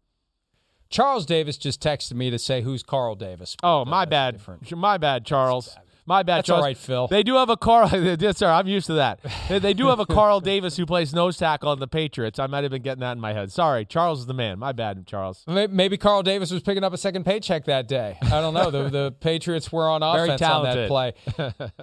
[0.90, 3.56] Charles Davis just texted me to say who's Carl Davis.
[3.62, 4.34] Oh, my bad.
[4.34, 4.70] different.
[4.76, 5.76] My bad, Charles.
[6.06, 6.62] My bad, That's Charles.
[6.64, 7.08] right, Phil.
[7.08, 7.88] They do have a Carl.
[8.34, 8.50] sir.
[8.50, 9.20] I'm used to that.
[9.48, 12.38] They- They do have a Carl Davis who plays nose tackle on the Patriots.
[12.38, 13.50] I might have been getting that in my head.
[13.50, 14.58] Sorry, Charles is the man.
[14.58, 15.42] My bad, Charles.
[15.46, 18.18] Maybe Carl Davis was picking up a second paycheck that day.
[18.22, 18.70] I don't know.
[18.70, 21.14] the The Patriots were on offense on that play.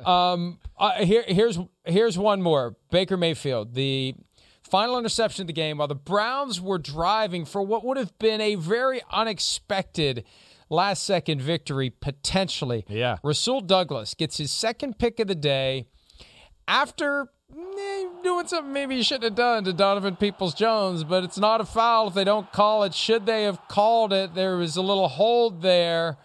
[0.05, 2.75] Um, uh, here, here's here's one more.
[2.91, 4.13] Baker Mayfield, the
[4.63, 8.39] final interception of the game, while the Browns were driving for what would have been
[8.39, 10.23] a very unexpected
[10.71, 12.85] last second victory potentially.
[12.87, 13.17] Yeah.
[13.23, 15.85] Rasul Douglas gets his second pick of the day
[16.67, 21.37] after eh, doing something maybe he shouldn't have done to Donovan Peoples Jones, but it's
[21.37, 22.93] not a foul if they don't call it.
[22.93, 24.33] Should they have called it?
[24.33, 26.17] There was a little hold there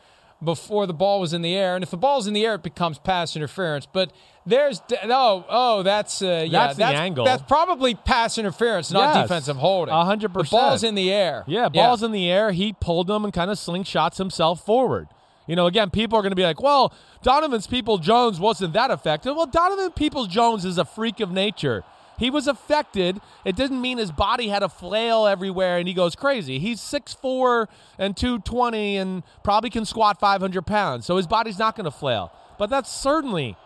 [0.43, 2.63] before the ball was in the air, and if the ball's in the air, it
[2.63, 3.87] becomes pass interference.
[3.87, 4.13] But
[4.45, 7.25] there's oh oh that's uh, yeah That's the angle.
[7.25, 9.25] That's probably pass interference, not Yes.
[9.25, 9.95] defensive holding.
[9.95, 11.45] A hundred The ball's in the air.
[11.47, 12.53] Yeah, ball's in the air.
[12.53, 15.09] He pulled him and kind of slingshots himself forward.
[15.47, 18.91] You know, again, people are going to be like, well, Donovan's People Jones wasn't that
[18.91, 19.37] effective.
[19.37, 21.85] Well, Donovan Peoples Jones is a freak of nature.
[22.19, 23.21] He was affected.
[23.45, 26.59] It didn't mean his body had a flail everywhere and he goes crazy.
[26.59, 27.67] He's 6'4
[27.99, 31.07] and 220 and probably can squat 500 pounds.
[31.07, 32.33] So his body's not going to flail.
[32.59, 33.57] But that's certainly,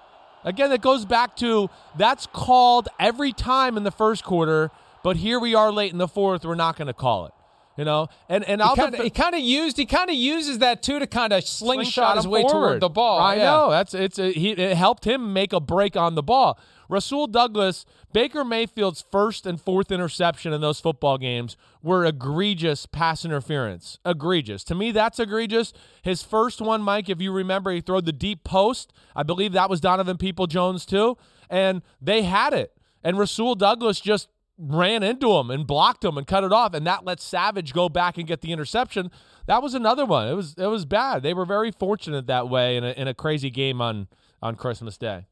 [0.44, 4.70] again, it goes back to that's called every time in the first quarter.
[5.02, 6.44] But here we are late in the fourth.
[6.44, 7.32] We're not going to call it.
[7.76, 10.58] You know, and and he kind, of, he kind of used he kind of uses
[10.58, 12.68] that too to kind of slingshot, slingshot his way forward.
[12.68, 13.20] toward the ball.
[13.20, 13.44] I yeah.
[13.44, 16.58] know that's it's a, he, it helped him make a break on the ball.
[16.90, 23.24] Rasul Douglas, Baker Mayfield's first and fourth interception in those football games were egregious pass
[23.24, 23.98] interference.
[24.04, 24.64] Egregious.
[24.64, 25.72] To me, that's egregious.
[26.02, 28.92] His first one, Mike, if you remember, he threw the deep post.
[29.14, 31.16] I believe that was Donovan People Jones too,
[31.48, 32.72] and they had it.
[33.04, 36.86] And Rasul Douglas just ran into him and blocked him and cut it off, and
[36.86, 39.10] that let Savage go back and get the interception.
[39.46, 40.28] That was another one.
[40.28, 41.22] It was it was bad.
[41.22, 44.08] They were very fortunate that way in a, in a crazy game on
[44.42, 45.26] on Christmas Day.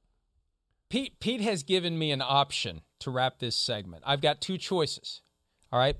[0.90, 4.02] Pete Pete has given me an option to wrap this segment.
[4.06, 5.22] I've got two choices.
[5.70, 5.96] All right,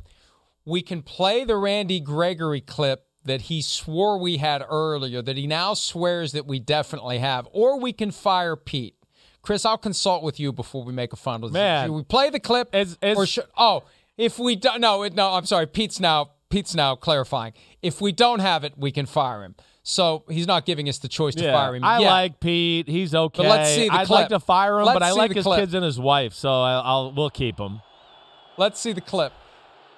[0.65, 5.47] we can play the Randy Gregory clip that he swore we had earlier, that he
[5.47, 8.95] now swears that we definitely have, or we can fire Pete.
[9.43, 11.63] Chris, I'll consult with you before we make a final decision.
[11.63, 12.71] Man, should we play the clip?
[12.73, 13.85] As, as, or should, oh,
[14.17, 15.67] if we don't, no, no, I'm sorry.
[15.67, 17.53] Pete's now Pete's now clarifying.
[17.83, 19.55] If we don't have it, we can fire him.
[19.83, 21.85] So he's not giving us the choice to yeah, fire him.
[21.85, 22.11] I yet.
[22.11, 22.89] like Pete.
[22.89, 23.43] He's okay.
[23.43, 24.21] But let's see the I'd clip.
[24.21, 25.61] like to fire him, let's but I like his clip.
[25.61, 27.81] kids and his wife, so I'll, I'll we'll keep him.
[28.57, 29.33] Let's see the clip.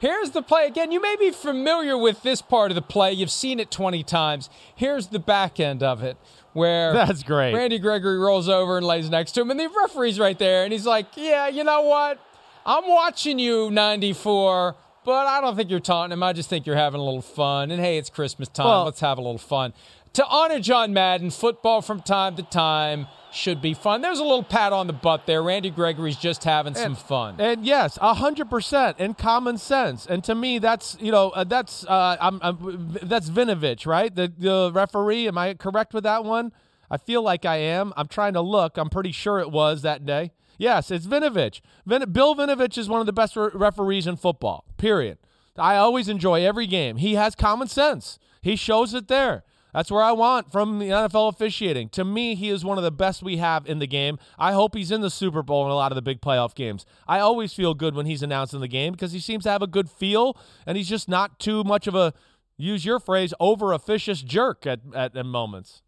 [0.01, 0.93] Here's the play again.
[0.93, 3.13] You may be familiar with this part of the play.
[3.13, 4.49] You've seen it 20 times.
[4.75, 6.17] Here's the back end of it
[6.53, 7.55] where that's great.
[7.55, 10.73] Randy Gregory rolls over and lays next to him, and the referee's right there, and
[10.73, 12.19] he's like, "Yeah, you know what?
[12.65, 16.23] I'm watching you, 94, but I don't think you're taunting him.
[16.23, 17.71] I just think you're having a little fun.
[17.71, 18.67] And hey, it's Christmas time.
[18.67, 19.73] Well, Let's have a little fun."
[20.15, 24.01] To honor John Madden, football from time to time should be fun.
[24.01, 25.41] There's a little pat on the butt there.
[25.41, 27.37] Randy Gregory's just having and, some fun.
[27.39, 30.07] And yes, hundred percent, and common sense.
[30.07, 34.13] And to me, that's you know uh, that's uh, I'm, I'm, that's Vinovich, right?
[34.13, 35.29] The the referee.
[35.29, 36.53] Am I correct with that one?
[36.91, 37.93] I feel like I am.
[37.97, 38.77] I'm trying to look.
[38.77, 40.33] I'm pretty sure it was that day.
[40.59, 41.61] Yes, it's Vinovich.
[41.87, 44.67] Vin- Bill Vinovich is one of the best re- referees in football.
[44.81, 45.19] Period.
[45.59, 46.97] I always enjoy every game.
[46.97, 48.19] He has common sense.
[48.41, 49.45] He shows it there.
[49.75, 51.91] That's where I want from the NFL officiating.
[51.91, 54.19] To me, he is one of the best we have in the game.
[54.39, 56.87] I hope he's in the Super Bowl and a lot of the big playoff games.
[57.07, 59.67] I always feel good when he's announcing the game because he seems to have a
[59.67, 60.35] good feel
[60.67, 62.15] and he's just not too much of a,
[62.57, 65.83] use your phrase, over officious jerk at, at, at moments.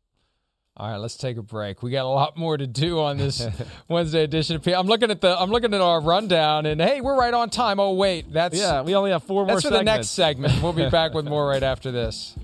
[0.74, 1.82] All right, let's take a break.
[1.82, 3.46] We got a lot more to do on this
[3.88, 4.72] Wednesday edition of P.
[4.72, 7.78] I'm looking at the I'm looking at our rundown, and hey, we're right on time.
[7.78, 8.80] Oh wait, that's yeah.
[8.80, 9.54] We only have four more.
[9.54, 9.80] That's for segments.
[9.80, 10.62] the next segment.
[10.62, 12.34] We'll be back with more right after this.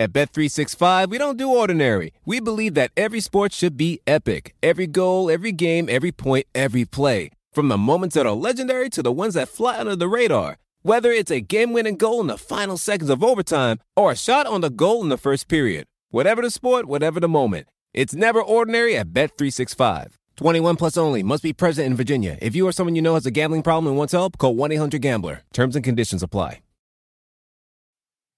[0.00, 2.12] At Bet365, we don't do ordinary.
[2.24, 4.54] We believe that every sport should be epic.
[4.62, 7.32] Every goal, every game, every point, every play.
[7.58, 10.58] From the moments that are legendary to the ones that fly under the radar.
[10.82, 14.60] Whether it's a game-winning goal in the final seconds of overtime or a shot on
[14.60, 15.86] the goal in the first period.
[16.10, 17.66] Whatever the sport, whatever the moment.
[17.92, 20.12] It's never ordinary at Bet365.
[20.36, 21.24] 21 plus only.
[21.24, 22.38] Must be present in Virginia.
[22.40, 25.42] If you or someone you know has a gambling problem and wants help, call 1-800-GAMBLER.
[25.52, 26.60] Terms and conditions apply.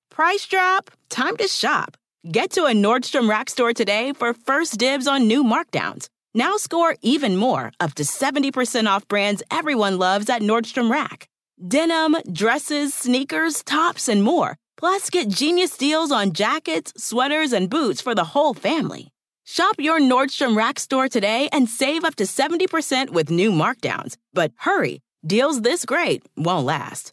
[0.08, 0.90] Price drop?
[1.10, 1.98] Time to shop.
[2.32, 6.08] Get to a Nordstrom Rack store today for first dibs on new markdowns.
[6.34, 11.28] Now score even more, up to 70% off brands everyone loves at Nordstrom Rack.
[11.66, 14.56] Denim, dresses, sneakers, tops, and more.
[14.76, 19.08] Plus, get genius deals on jackets, sweaters, and boots for the whole family.
[19.44, 24.16] Shop your Nordstrom Rack store today and save up to 70% with new markdowns.
[24.32, 27.12] But hurry, deals this great won't last.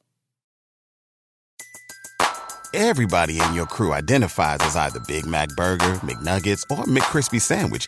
[2.73, 7.88] Everybody in your crew identifies as either Big Mac Burger, McNuggets, or McCrispy Sandwich.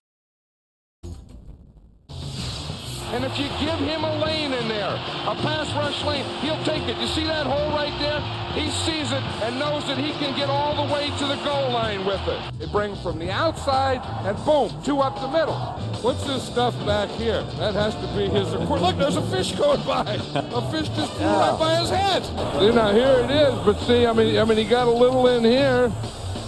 [3.13, 4.93] And if you give him a lane in there,
[5.27, 6.97] a pass rush lane, he'll take it.
[6.97, 8.21] You see that hole right there?
[8.53, 11.71] He sees it and knows that he can get all the way to the goal
[11.71, 12.63] line with it.
[12.63, 15.55] It brings from the outside and boom, two up the middle.
[16.01, 17.43] What's this stuff back here?
[17.59, 18.51] That has to be his.
[18.53, 20.03] Look, there's a fish going by.
[20.33, 22.23] A fish just flew right by his head.
[22.23, 23.53] See, now here it is.
[23.65, 25.91] But see, I mean, I mean, he got a little in here.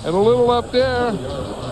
[0.05, 1.11] and a little up there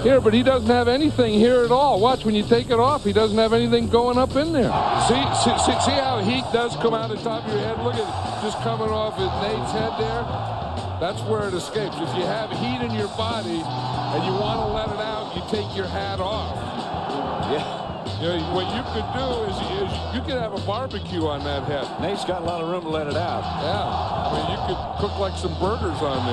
[0.02, 2.00] here, but he doesn't have anything here at all.
[2.00, 4.72] Watch when you take it off, he doesn't have anything going up in there.
[5.08, 7.84] See, see, see, see how heat does come out the top of your head?
[7.84, 10.52] Look at it, just coming off at Nate's head there.
[11.00, 11.96] That's where it escapes.
[11.98, 15.42] If you have heat in your body and you want to let it out, you
[15.50, 16.56] take your hat off.
[17.52, 17.82] Yeah.
[18.22, 21.64] You know, what you could do is, is you could have a barbecue on that
[21.64, 21.88] head.
[22.02, 23.42] Nate's got a lot of room to let it out.
[23.64, 23.82] Yeah.
[23.82, 26.26] I mean, you could cook like some burgers on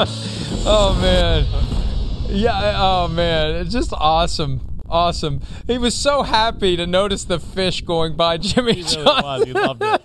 [0.00, 0.36] there.
[0.66, 1.46] oh man,
[2.34, 2.74] yeah.
[2.78, 4.60] Oh man, it's just awesome.
[4.88, 5.40] Awesome.
[5.68, 9.22] He was so happy to notice the fish going by Jimmy He really Johnson.
[9.22, 9.44] was.
[9.44, 10.02] He loved it.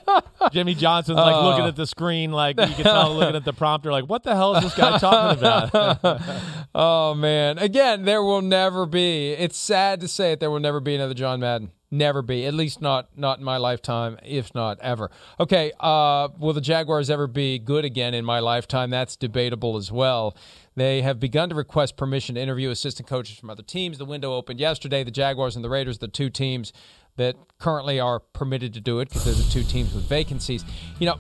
[0.52, 1.44] Jimmy Johnson's like Oh.
[1.50, 4.36] looking at the screen, like you can tell looking at the prompter, like, what the
[4.36, 6.22] hell is this guy talking about?
[6.76, 7.58] oh man.
[7.58, 9.32] Again, there will never be.
[9.32, 10.40] It's sad to say it.
[10.40, 11.72] There will never be another John Madden.
[11.96, 12.46] Never be.
[12.46, 15.10] At least not not in my lifetime, if not ever.
[15.40, 15.72] Okay.
[15.80, 18.90] Uh, will the Jaguars ever be good again in my lifetime?
[18.90, 20.36] That's debatable as well.
[20.76, 23.98] They have begun to request permission to interview assistant coaches from other teams.
[23.98, 25.06] The window opened yesterday.
[25.06, 26.74] The Jaguars and the Raiders, the two teams
[27.16, 30.66] that currently are permitted to do it because they're the two teams with vacancies.
[31.00, 31.18] You know,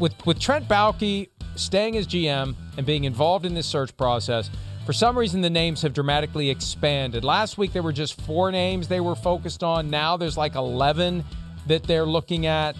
[0.00, 4.50] with with Trent Baalke staying as GM and being involved in this search process,
[4.84, 7.24] for some reason the names have dramatically expanded.
[7.24, 9.90] Last week there were just four names they were focused on.
[9.90, 11.24] Now there's like eleven
[11.66, 12.76] that they're looking at.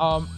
[0.00, 0.28] Um,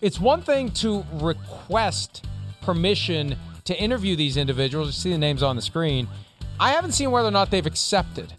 [0.00, 2.26] it's one thing to request
[2.62, 4.88] permission to interview these individuals.
[4.88, 6.06] You see the names on the screen.
[6.60, 8.32] I haven't seen whether or not they've accepted.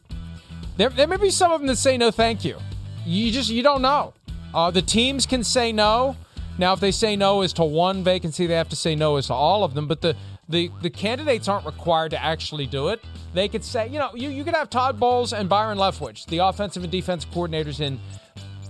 [0.78, 2.58] There, there may be some of them that say no, thank you.
[3.06, 4.14] You just you don't know.
[4.54, 6.16] Uh, the teams can say no.
[6.58, 9.28] Now, if they say no as to one vacancy, they have to say no as
[9.28, 9.88] to all of them.
[9.88, 10.16] But the
[10.48, 13.04] the, the candidates aren't required to actually do it.
[13.34, 16.40] They could say, you know, you, you could have Todd Bowles and Byron Leftwich, the
[16.40, 18.00] offensive and defensive coordinators in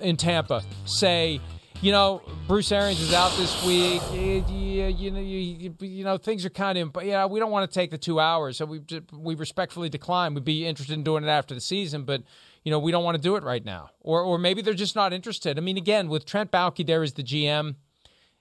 [0.02, 1.40] in Tampa, say,
[1.82, 4.02] you know, Bruce Arians is out this week.
[4.12, 7.70] Eh, You, know, you, you know, things are kind of, but yeah, we don't want
[7.70, 8.82] to take the two hours, so we
[9.14, 10.34] we respectfully decline.
[10.34, 12.24] We'd be interested in doing it after the season, but
[12.64, 14.96] you know, we don't want to do it right now, or or maybe they're just
[14.96, 15.58] not interested.
[15.58, 17.76] I mean, again, with Trent Baalke there as the GM,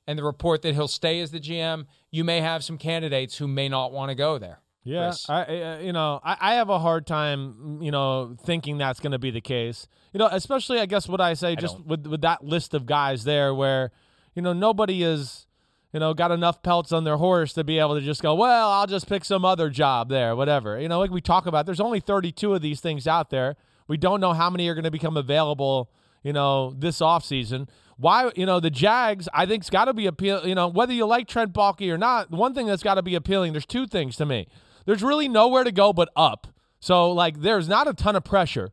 [0.07, 3.49] and the report that he'll stay as the GM, you may have some candidates who
[3.49, 4.61] may not want to go there.
[4.85, 5.31] Yeah, Chris.
[5.31, 9.01] I, I uh, you know I, I have a hard time you know thinking that's
[9.01, 9.89] going to be the case.
[10.13, 13.25] You know, especially I guess what I say just with with that list of guys
[13.25, 13.91] there, where
[14.35, 15.47] you know nobody is
[15.93, 18.71] you know got enough pelts on their horse to be able to just go, well,
[18.71, 20.79] I'll just pick some other job there, whatever.
[20.79, 23.57] You know, like we talk about, there's only 32 of these things out there.
[23.89, 25.91] We don't know how many are going to become available.
[26.23, 27.69] You know, this offseason.
[27.97, 30.47] Why, you know, the Jags, I think, has got to be appeal.
[30.47, 33.15] You know, whether you like Trent Baalke or not, one thing that's got to be
[33.15, 33.53] appealing.
[33.53, 34.49] There's two things to me.
[34.87, 36.49] There's really nowhere to go but up.
[36.81, 38.71] So, like, there's not a ton of pressure.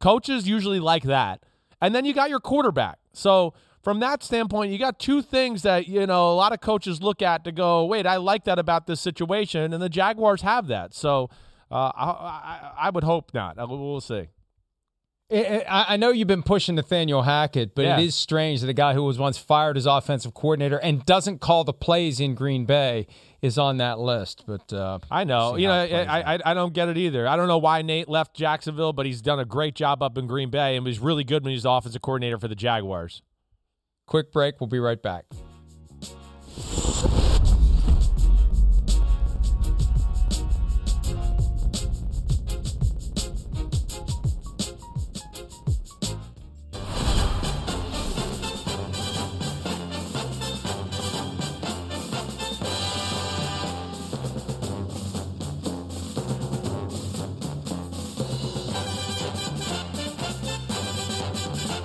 [0.00, 1.44] Coaches usually like that.
[1.80, 2.98] And then you got your quarterback.
[3.12, 7.02] So, from that standpoint, you got two things that, you know, a lot of coaches
[7.02, 9.72] look at to go, wait, I like that about this situation.
[9.72, 10.94] And the Jaguars have that.
[10.94, 11.30] So,
[11.70, 13.58] uh, I, I, I would hope not.
[13.58, 14.28] Uh, We'll see.
[15.32, 17.98] I I know you've been pushing Nathaniel Hackett, but Yeah.
[17.98, 21.40] it is strange that a guy who was once fired as offensive coordinator and doesn't
[21.40, 23.06] call the plays in Green Bay
[23.40, 24.44] is on that list.
[24.46, 25.56] But uh, I know.
[25.56, 27.26] You know, I, I I don't get it either.
[27.26, 30.26] I don't know why Nate left Jacksonville, but he's done a great job up in
[30.26, 33.22] Green Bay and was really good when he was the offensive coordinator for the Jaguars.
[34.06, 34.60] Quick break.
[34.60, 35.24] We'll be right back.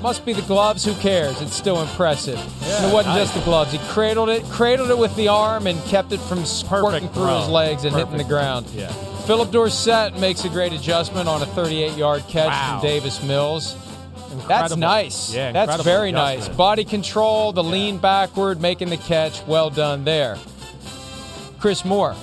[0.08, 0.86] Must be the gloves.
[0.86, 1.42] Who cares?
[1.42, 2.40] It's still impressive.
[2.64, 3.74] And it wasn't just the gloves.
[3.74, 7.50] He cradled it, cradled it with the arm, and kept it from squirting through his
[7.50, 8.68] legs and hitting the ground.
[8.74, 8.88] Yeah.
[9.26, 12.80] Philip Dorsett makes a great adjustment on a 38-yard catch Wow.
[12.80, 13.76] from Davis Mills.
[14.48, 15.34] That's nice.
[15.36, 16.48] Yeah, That's incredible very nice.
[16.48, 19.46] Body control, the lean backward, making the catch.
[19.46, 20.38] Well done there.
[21.60, 22.16] Chris Moore,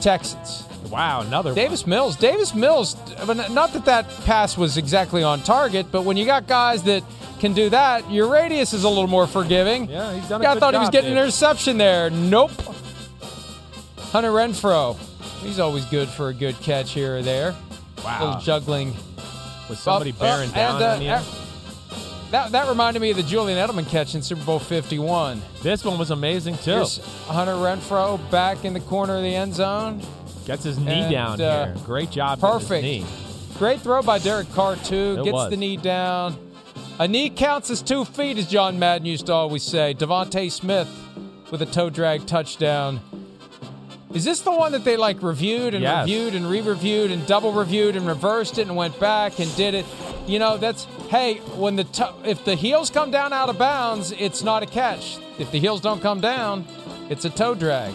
[0.00, 0.61] Texans.
[0.92, 2.16] Wow, another Davis Mills.
[2.16, 2.96] Davis Mills.
[3.26, 7.02] Not that that pass was exactly on target, but when you got guys that
[7.40, 9.88] can do that, your radius is a little more forgiving.
[9.88, 12.10] Yeah, he's done a Yeah, I thought he was job, getting an interception there.
[12.10, 12.50] Nope.
[14.12, 14.98] Hunter Renfrow.
[15.40, 17.54] He's always good for a good catch here or there.
[18.04, 18.18] Wow.
[18.18, 18.94] A little juggling.
[19.70, 21.22] with somebody Up, bearing up, down and, uh,
[22.32, 25.40] That, that reminded me of the Julian Edelman catch in Super Bowl 51.
[25.62, 26.72] This one was amazing too.
[26.72, 30.02] Here's Hunter Renfrow back in the corner of the end zone.
[30.46, 31.84] Gets his knee And, down uh, here.
[31.84, 32.40] Great job.
[32.40, 32.82] Perfect.
[32.82, 33.04] knee.
[33.58, 35.16] Great throw by Derek Carr, too.
[35.20, 35.50] It Gets was.
[35.50, 36.36] the knee down.
[36.98, 39.94] A knee counts as two feet, as John Madden used to always say.
[39.94, 40.88] DeVonta Smith
[41.50, 43.00] with a toe drag touchdown.
[44.14, 46.06] Is this the one that they like reviewed and Yes.
[46.06, 49.86] reviewed and re-reviewed and double reviewed and reversed it and went back and did it?
[50.26, 54.12] You know, that's hey, when the to- if the heels come down out of bounds,
[54.12, 55.16] it's not a catch.
[55.38, 56.66] If the heels don't come down,
[57.08, 57.94] it's a toe drag.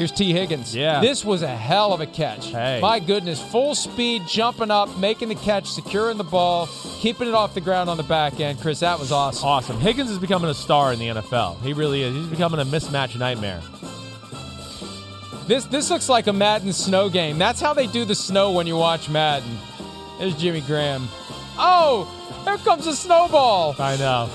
[0.00, 0.74] Here's Tee Higgins.
[0.74, 1.02] Yeah.
[1.02, 2.46] This was a hell of a catch.
[2.46, 2.78] Hey.
[2.80, 6.70] My goodness, full speed, jumping up, making the catch, securing the ball,
[7.00, 8.58] keeping it off the ground on the back end.
[8.62, 9.46] Chris, that was awesome.
[9.46, 9.78] Awesome.
[9.78, 11.60] Higgins is becoming a star in the NFL.
[11.60, 12.14] He really is.
[12.14, 13.60] He's becoming a mismatch nightmare.
[15.46, 17.36] This this looks like a Madden snow game.
[17.36, 19.58] That's how they do the snow when you watch Madden.
[20.18, 21.08] There's Jimmy Graham.
[21.58, 22.08] Oh,
[22.46, 23.76] there comes a snowball.
[23.78, 24.30] I know.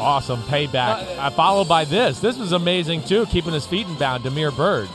[0.00, 1.16] Awesome payback.
[1.16, 2.18] Uh, Uh, followed by this.
[2.20, 4.24] This was amazing too, keeping his feet in bound.
[4.24, 4.88] Damiere Byrd.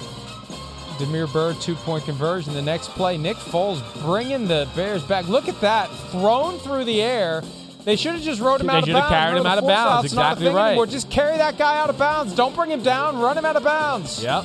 [0.99, 2.53] Damiere Byrd two point conversion.
[2.53, 5.27] The next play, Nick Foles bringing the Bears back.
[5.29, 7.41] Look at that, thrown through the air.
[7.85, 8.87] They should have just rode him They out of bounds.
[8.87, 9.23] They should have bounds.
[9.25, 10.05] carried him out of bounds.
[10.11, 10.67] Exactly right.
[10.67, 10.85] anymore.
[10.85, 12.35] Just carry that guy out of bounds.
[12.35, 13.19] Don't bring him down.
[13.19, 14.21] Run him out of bounds.
[14.21, 14.43] Yep.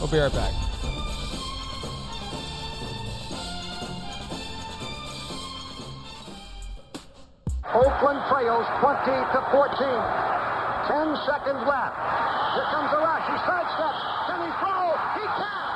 [0.00, 0.52] We'll be right back.
[7.74, 9.02] Oakland trails 20
[9.34, 9.66] to 14.
[10.86, 11.98] 10 seconds left.
[12.54, 13.26] Here comes the rush.
[13.26, 14.00] He sidesteps.
[14.30, 14.94] Can he throw?
[15.18, 15.70] He can't.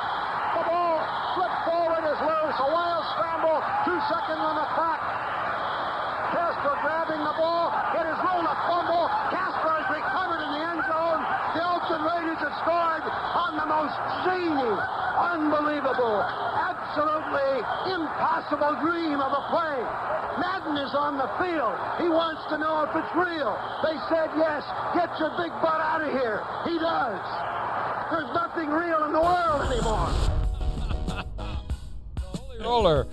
[0.55, 0.95] The ball
[1.35, 2.55] flipped forward is loose.
[2.55, 3.59] A wild scramble.
[3.83, 5.01] Two seconds on the clock.
[6.31, 7.75] Casper grabbing the ball.
[7.99, 9.11] It is ruled a fumble.
[9.35, 11.21] Casper is recovered in the end zone.
[11.51, 14.71] The Oakland Raiders have scored on the most zany,
[15.35, 16.23] unbelievable,
[16.93, 19.77] absolutely impossible dream of a play.
[20.41, 21.75] Madden is on the field.
[22.01, 23.53] He wants to know if it's real.
[23.83, 24.63] They said yes.
[24.95, 26.41] Get your big butt out of here.
[26.65, 27.21] He does.
[28.11, 30.09] There's nothing real in the world anymore.
[32.59, 33.07] Roller.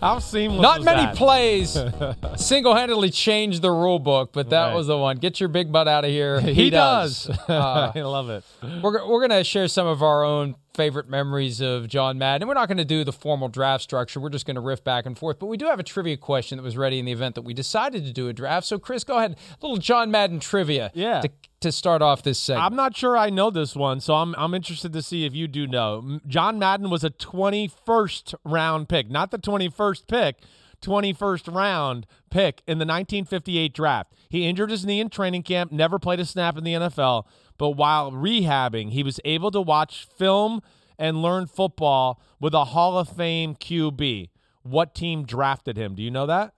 [0.00, 1.16] How seamless Not was many that?
[1.16, 1.76] plays
[2.36, 4.74] single-handedly changed the rule book, but that Right.
[4.76, 5.16] was the one.
[5.16, 6.40] Get your big butt out of here.
[6.46, 7.28] He, He does.
[7.48, 8.44] Uh, I love it.
[8.82, 12.46] we're we're gonna share some of our own favorite memories of John Madden.
[12.46, 14.20] We're not going to do the formal draft structure.
[14.20, 15.38] We're just going to riff back and forth.
[15.38, 17.54] But we do have a trivia question that was ready in the event that we
[17.54, 18.66] decided to do a draft.
[18.66, 19.32] So, Chris, go ahead.
[19.32, 20.92] A little John Madden trivia.
[20.94, 21.22] Yeah.
[21.22, 22.66] To, to start off this segment.
[22.66, 25.48] I'm not sure I know this one, so I'm I'm interested to see if you
[25.48, 26.20] do know.
[26.26, 30.36] John Madden was a 21st round pick, not the 21st pick,
[30.82, 34.12] 21st round pick in the 1958 draft.
[34.28, 37.24] He injured his knee in training camp, never played a snap in the NFL,
[37.58, 40.62] but while rehabbing, he was able to watch film
[40.98, 44.30] and learn football with a Hall of Fame QB.
[44.62, 45.94] What team drafted him?
[45.94, 46.52] Do you know that?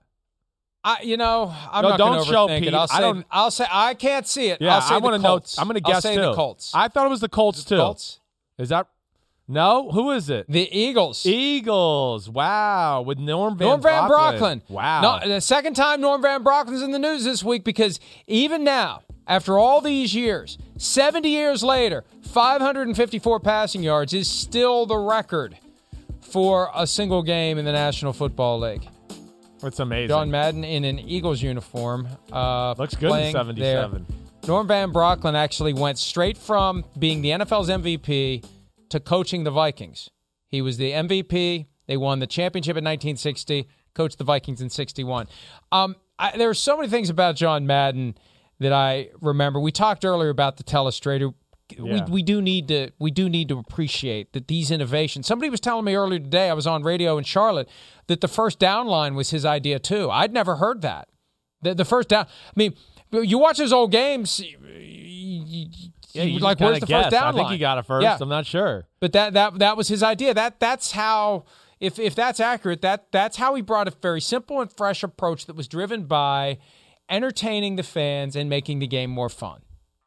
[0.83, 2.69] I, you know, I'm No, not don't show, Pete.
[2.69, 2.73] it.
[2.73, 4.61] I'll I don't- I'll say, I can't see it.
[4.61, 5.41] Yeah, I'll say I want to know.
[5.57, 6.21] I'm going to guess say too.
[6.21, 6.71] the Colts.
[6.73, 7.75] I thought it was the Colts too.
[7.77, 8.19] Colts?
[8.57, 8.87] Is that
[9.47, 9.89] no?
[9.91, 10.45] Who is it?
[10.47, 11.25] The Eagles.
[11.25, 12.29] Eagles.
[12.29, 14.39] Wow, with Norm Van Norm Van Brocklin.
[14.39, 14.61] Brocklin.
[14.69, 15.01] Wow.
[15.19, 19.01] No, the second time Norm Van Brocklin's in the news this week because even now,
[19.29, 25.57] after all these years, 70 years later, 554 passing yards is still the record
[26.19, 28.87] for a single game in the National Football League.
[29.63, 30.07] It's amazing.
[30.09, 32.07] John Madden in an Eagles uniform.
[32.31, 34.05] Uh, Looks good in 77.
[34.07, 34.15] there.
[34.47, 38.43] Norm Van Brocklin actually went straight from being the NFL's MVP
[38.89, 40.09] to coaching the Vikings.
[40.47, 41.67] He was the MVP.
[41.87, 45.27] They won the championship in 1960, coached the Vikings in 61.
[45.71, 48.15] Um, I, there are so many things about John Madden
[48.59, 49.59] that I remember.
[49.59, 51.33] We talked earlier about the telestrator.
[51.77, 52.05] We, Yeah.
[52.09, 55.27] we do need to we do need to appreciate that these innovations.
[55.27, 56.49] Somebody was telling me earlier today.
[56.49, 57.69] I was on radio in Charlotte
[58.07, 60.09] that the first down line was his idea too.
[60.09, 61.09] I'd never heard that.
[61.61, 62.25] The, the first down.
[62.25, 62.73] I mean,
[63.11, 64.39] you watch those old games.
[64.39, 65.67] you- you-
[66.13, 67.11] Yeah, you- like where's first guess.
[67.11, 68.01] down I think he got it first.
[68.03, 68.17] Yeah.
[68.19, 68.87] I'm not sure.
[68.99, 70.33] But that that that was his idea.
[70.33, 71.45] That that's how
[71.79, 75.45] if if that's accurate, that that's how he brought a very simple and fresh approach
[75.45, 76.57] that was driven by
[77.09, 79.61] entertaining the fans and making the game more fun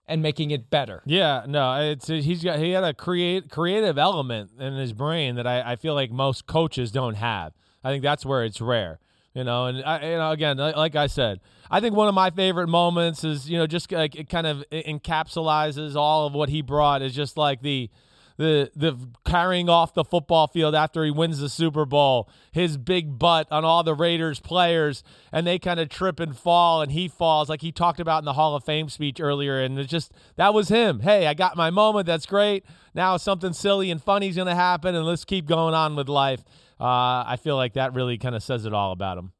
[0.06, 1.02] and making it better.
[1.06, 5.46] Yeah, no, it's he's got he had a create creative element in his brain that
[5.46, 7.52] I, I feel like most coaches don't have.
[7.84, 9.00] I think that's where it's rare,
[9.34, 9.66] you know.
[9.66, 11.40] And I, you know, again, like, I said,
[11.70, 14.64] I think one of my favorite moments is you know just like it kind of
[14.70, 17.90] encapsulizes all of what he brought is just like the
[18.36, 23.18] the the carrying off the football field after he wins the Super Bowl, his big
[23.18, 27.08] butt on all the Raiders players, and they kind of trip and fall, and he
[27.08, 30.12] falls like he talked about in the Hall of Fame speech earlier, and it's just
[30.36, 31.00] that was him.
[31.00, 32.06] Hey, I got my moment.
[32.06, 32.64] That's great.
[32.94, 36.44] Now something silly and funny's gonna happen, and let's keep going on with life.
[36.80, 39.32] Uh, I feel like that really kind of says it all about him.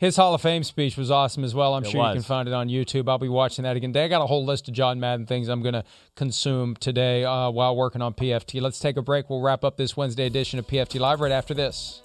[0.00, 1.74] His Hall of Fame speech was awesome as well.
[1.74, 3.06] I'm It sure you can find it on YouTube.
[3.06, 3.90] I'll be watching that again.
[3.90, 4.06] today.
[4.06, 5.84] I got a whole list of John Madden things I'm going to
[6.16, 8.62] consume today uh, while working on PFT.
[8.62, 9.28] Let's take a break.
[9.28, 12.00] We'll wrap up this Wednesday edition of PFT Live right after this.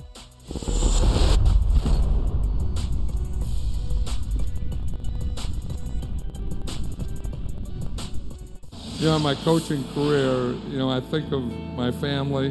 [9.00, 12.48] you know, my coaching career, you know, I think of my family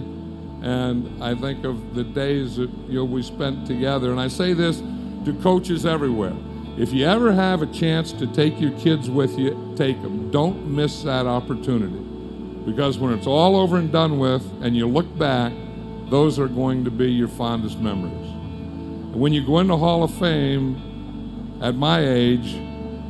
[0.63, 4.11] and I think of the days that you know we spent together.
[4.11, 4.83] And I say this
[5.25, 6.35] to coaches everywhere.
[6.77, 10.31] If you ever have a chance to take your kids with you, take them.
[10.31, 12.01] Don't miss that opportunity.
[12.67, 15.53] Because when it's all over and done with and you look back,
[16.11, 18.29] those are going to be your fondest memories.
[18.29, 22.55] And when you go into Hall of Fame at my age,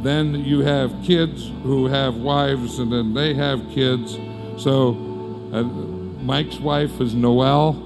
[0.02, 4.18] then you have kids who have wives and then they have kids.
[4.62, 4.90] So
[5.52, 7.80] uh, Mike's wife is Noelle,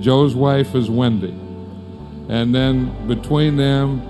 [0.00, 1.36] Joe's wife is Wendy.
[2.30, 4.00] And then between them,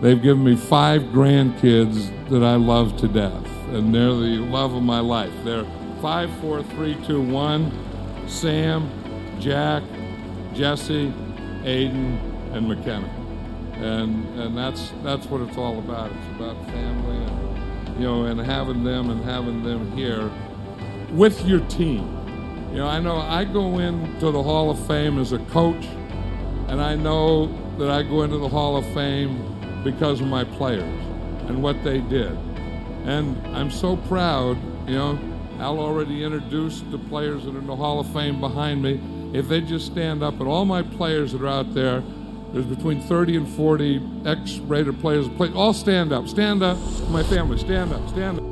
[0.00, 3.46] they've given me five grandkids that I love to death.
[3.68, 5.32] And they're the love of my life.
[5.44, 5.66] They're
[6.00, 7.70] five, four, three, two, one.
[8.26, 8.88] Sam,
[9.40, 9.82] Jack,
[10.54, 11.12] Jesse,
[11.64, 12.18] Aiden,
[12.54, 13.08] and McKenna.
[13.74, 16.10] And and that's that's what it's all about.
[16.12, 20.30] It's about family and you know and having them and having them here
[21.12, 22.16] with your team.
[22.70, 25.86] You know, I know I go into the Hall of Fame as a coach,
[26.70, 27.46] and I know
[27.78, 30.82] that I go into the Hall of Fame because of my players
[31.48, 32.30] and what they did.
[33.04, 34.56] And I'm so proud,
[34.88, 35.18] you know,
[35.58, 39.00] Al already introduced the players that are in the Hall of Fame behind me.
[39.36, 42.04] If they just stand up, and all my players that are out there,
[42.52, 45.28] there's between 30 and 40 X-rated players.
[45.30, 46.78] Play, all stand up, stand up.
[47.08, 48.49] My family, stand up, stand up.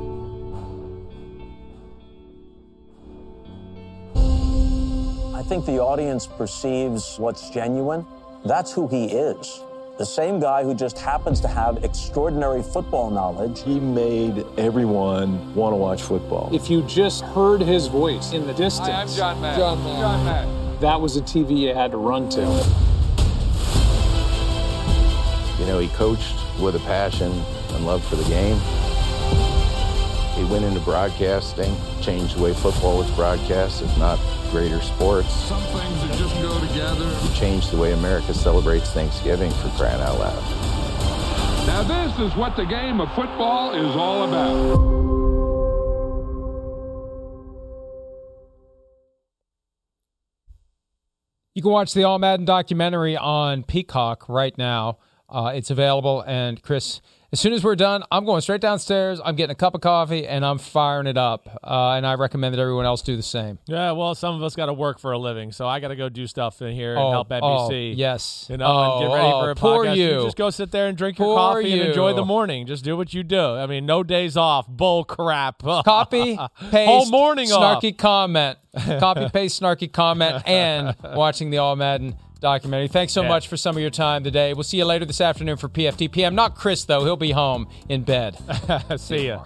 [5.49, 8.05] Think the audience perceives what's genuine.
[8.45, 9.63] That's who he is.
[9.97, 13.63] The same guy who just happens to have extraordinary football knowledge.
[13.63, 16.51] He made everyone want to watch football.
[16.53, 19.59] If you just heard his voice in the distance, Hi, I'm John Madden.
[19.59, 19.99] John Madden.
[19.99, 20.79] John Madden.
[20.81, 22.41] that was a TV you had to run to.
[25.59, 27.31] You know, he coached with a passion
[27.71, 28.59] and love for the game.
[30.39, 34.17] He went into broadcasting, changed the way football was broadcast, if not
[34.51, 35.33] greater sports.
[35.33, 37.09] Some things that just go together.
[37.17, 41.67] He changed the way America celebrates Thanksgiving for crying out loud.
[41.67, 44.99] Now, this is what the game of football is all about.
[51.53, 54.99] You can watch the All Madden documentary on Peacock right now.
[55.27, 56.21] Uh, it's available.
[56.21, 57.01] And Chris,
[57.31, 59.21] as soon as we're done, I'm going straight downstairs.
[59.23, 61.47] I'm getting a cup of coffee and I'm firing it up.
[61.63, 63.59] Uh, and I recommend that everyone else do the same.
[63.67, 65.95] Yeah, well, some of us got to work for a living, so I got to
[65.95, 67.95] go do stuff in here and Oh, help oh, NBC.
[67.95, 68.47] yes.
[68.49, 69.95] you know, Oh, and get ready oh, for a poor podcast.
[69.97, 70.23] you.
[70.23, 72.65] just go sit there and drink your coffee and enjoy the morning.
[72.65, 73.39] Just do what you do.
[73.39, 74.67] I mean, no days off.
[74.67, 75.59] Bull crap.
[75.63, 76.37] Copy,
[76.71, 77.81] paste, whole morning off.
[77.83, 78.57] snarky comment.
[78.99, 82.87] Copy, paste, snarky comment, and watching the All Madden documentary.
[82.87, 83.27] Thanks so Yeah.
[83.29, 84.53] much for some of your time today.
[84.53, 86.25] We'll see you later this afternoon for PFTP.
[86.25, 87.03] I'm Not Chris, though.
[87.03, 88.37] He'll be home in bed.
[88.97, 89.43] See ya.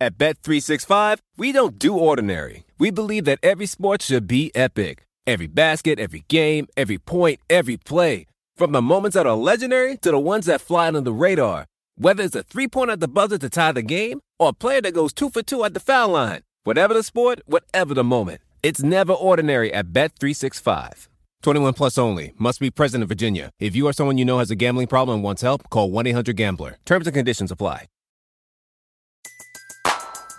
[0.00, 2.64] At Bet365, we don't do ordinary.
[2.78, 5.04] We believe that every sport should be epic.
[5.26, 8.26] Every basket, every game, every point, every play.
[8.56, 11.66] From the moments that are legendary to the ones that fly under the radar.
[12.02, 14.80] Whether it's a three pointer at the buzzer to tie the game or a player
[14.80, 16.40] that goes two for two at the foul line.
[16.64, 18.40] Whatever the sport, whatever the moment.
[18.60, 21.06] It's never ordinary at Bet365.
[21.44, 22.32] 21 plus only.
[22.38, 23.50] Must be present in Virginia.
[23.60, 26.08] If you or someone you know has a gambling problem and wants help, call 1
[26.08, 26.76] 800 Gambler.
[26.84, 27.86] Terms and conditions apply.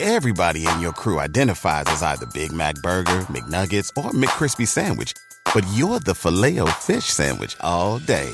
[0.01, 5.13] Everybody in your crew identifies as either Big Mac Burger, McNuggets, or McCrispy Sandwich.
[5.53, 8.33] But you're the filet fish Sandwich all day.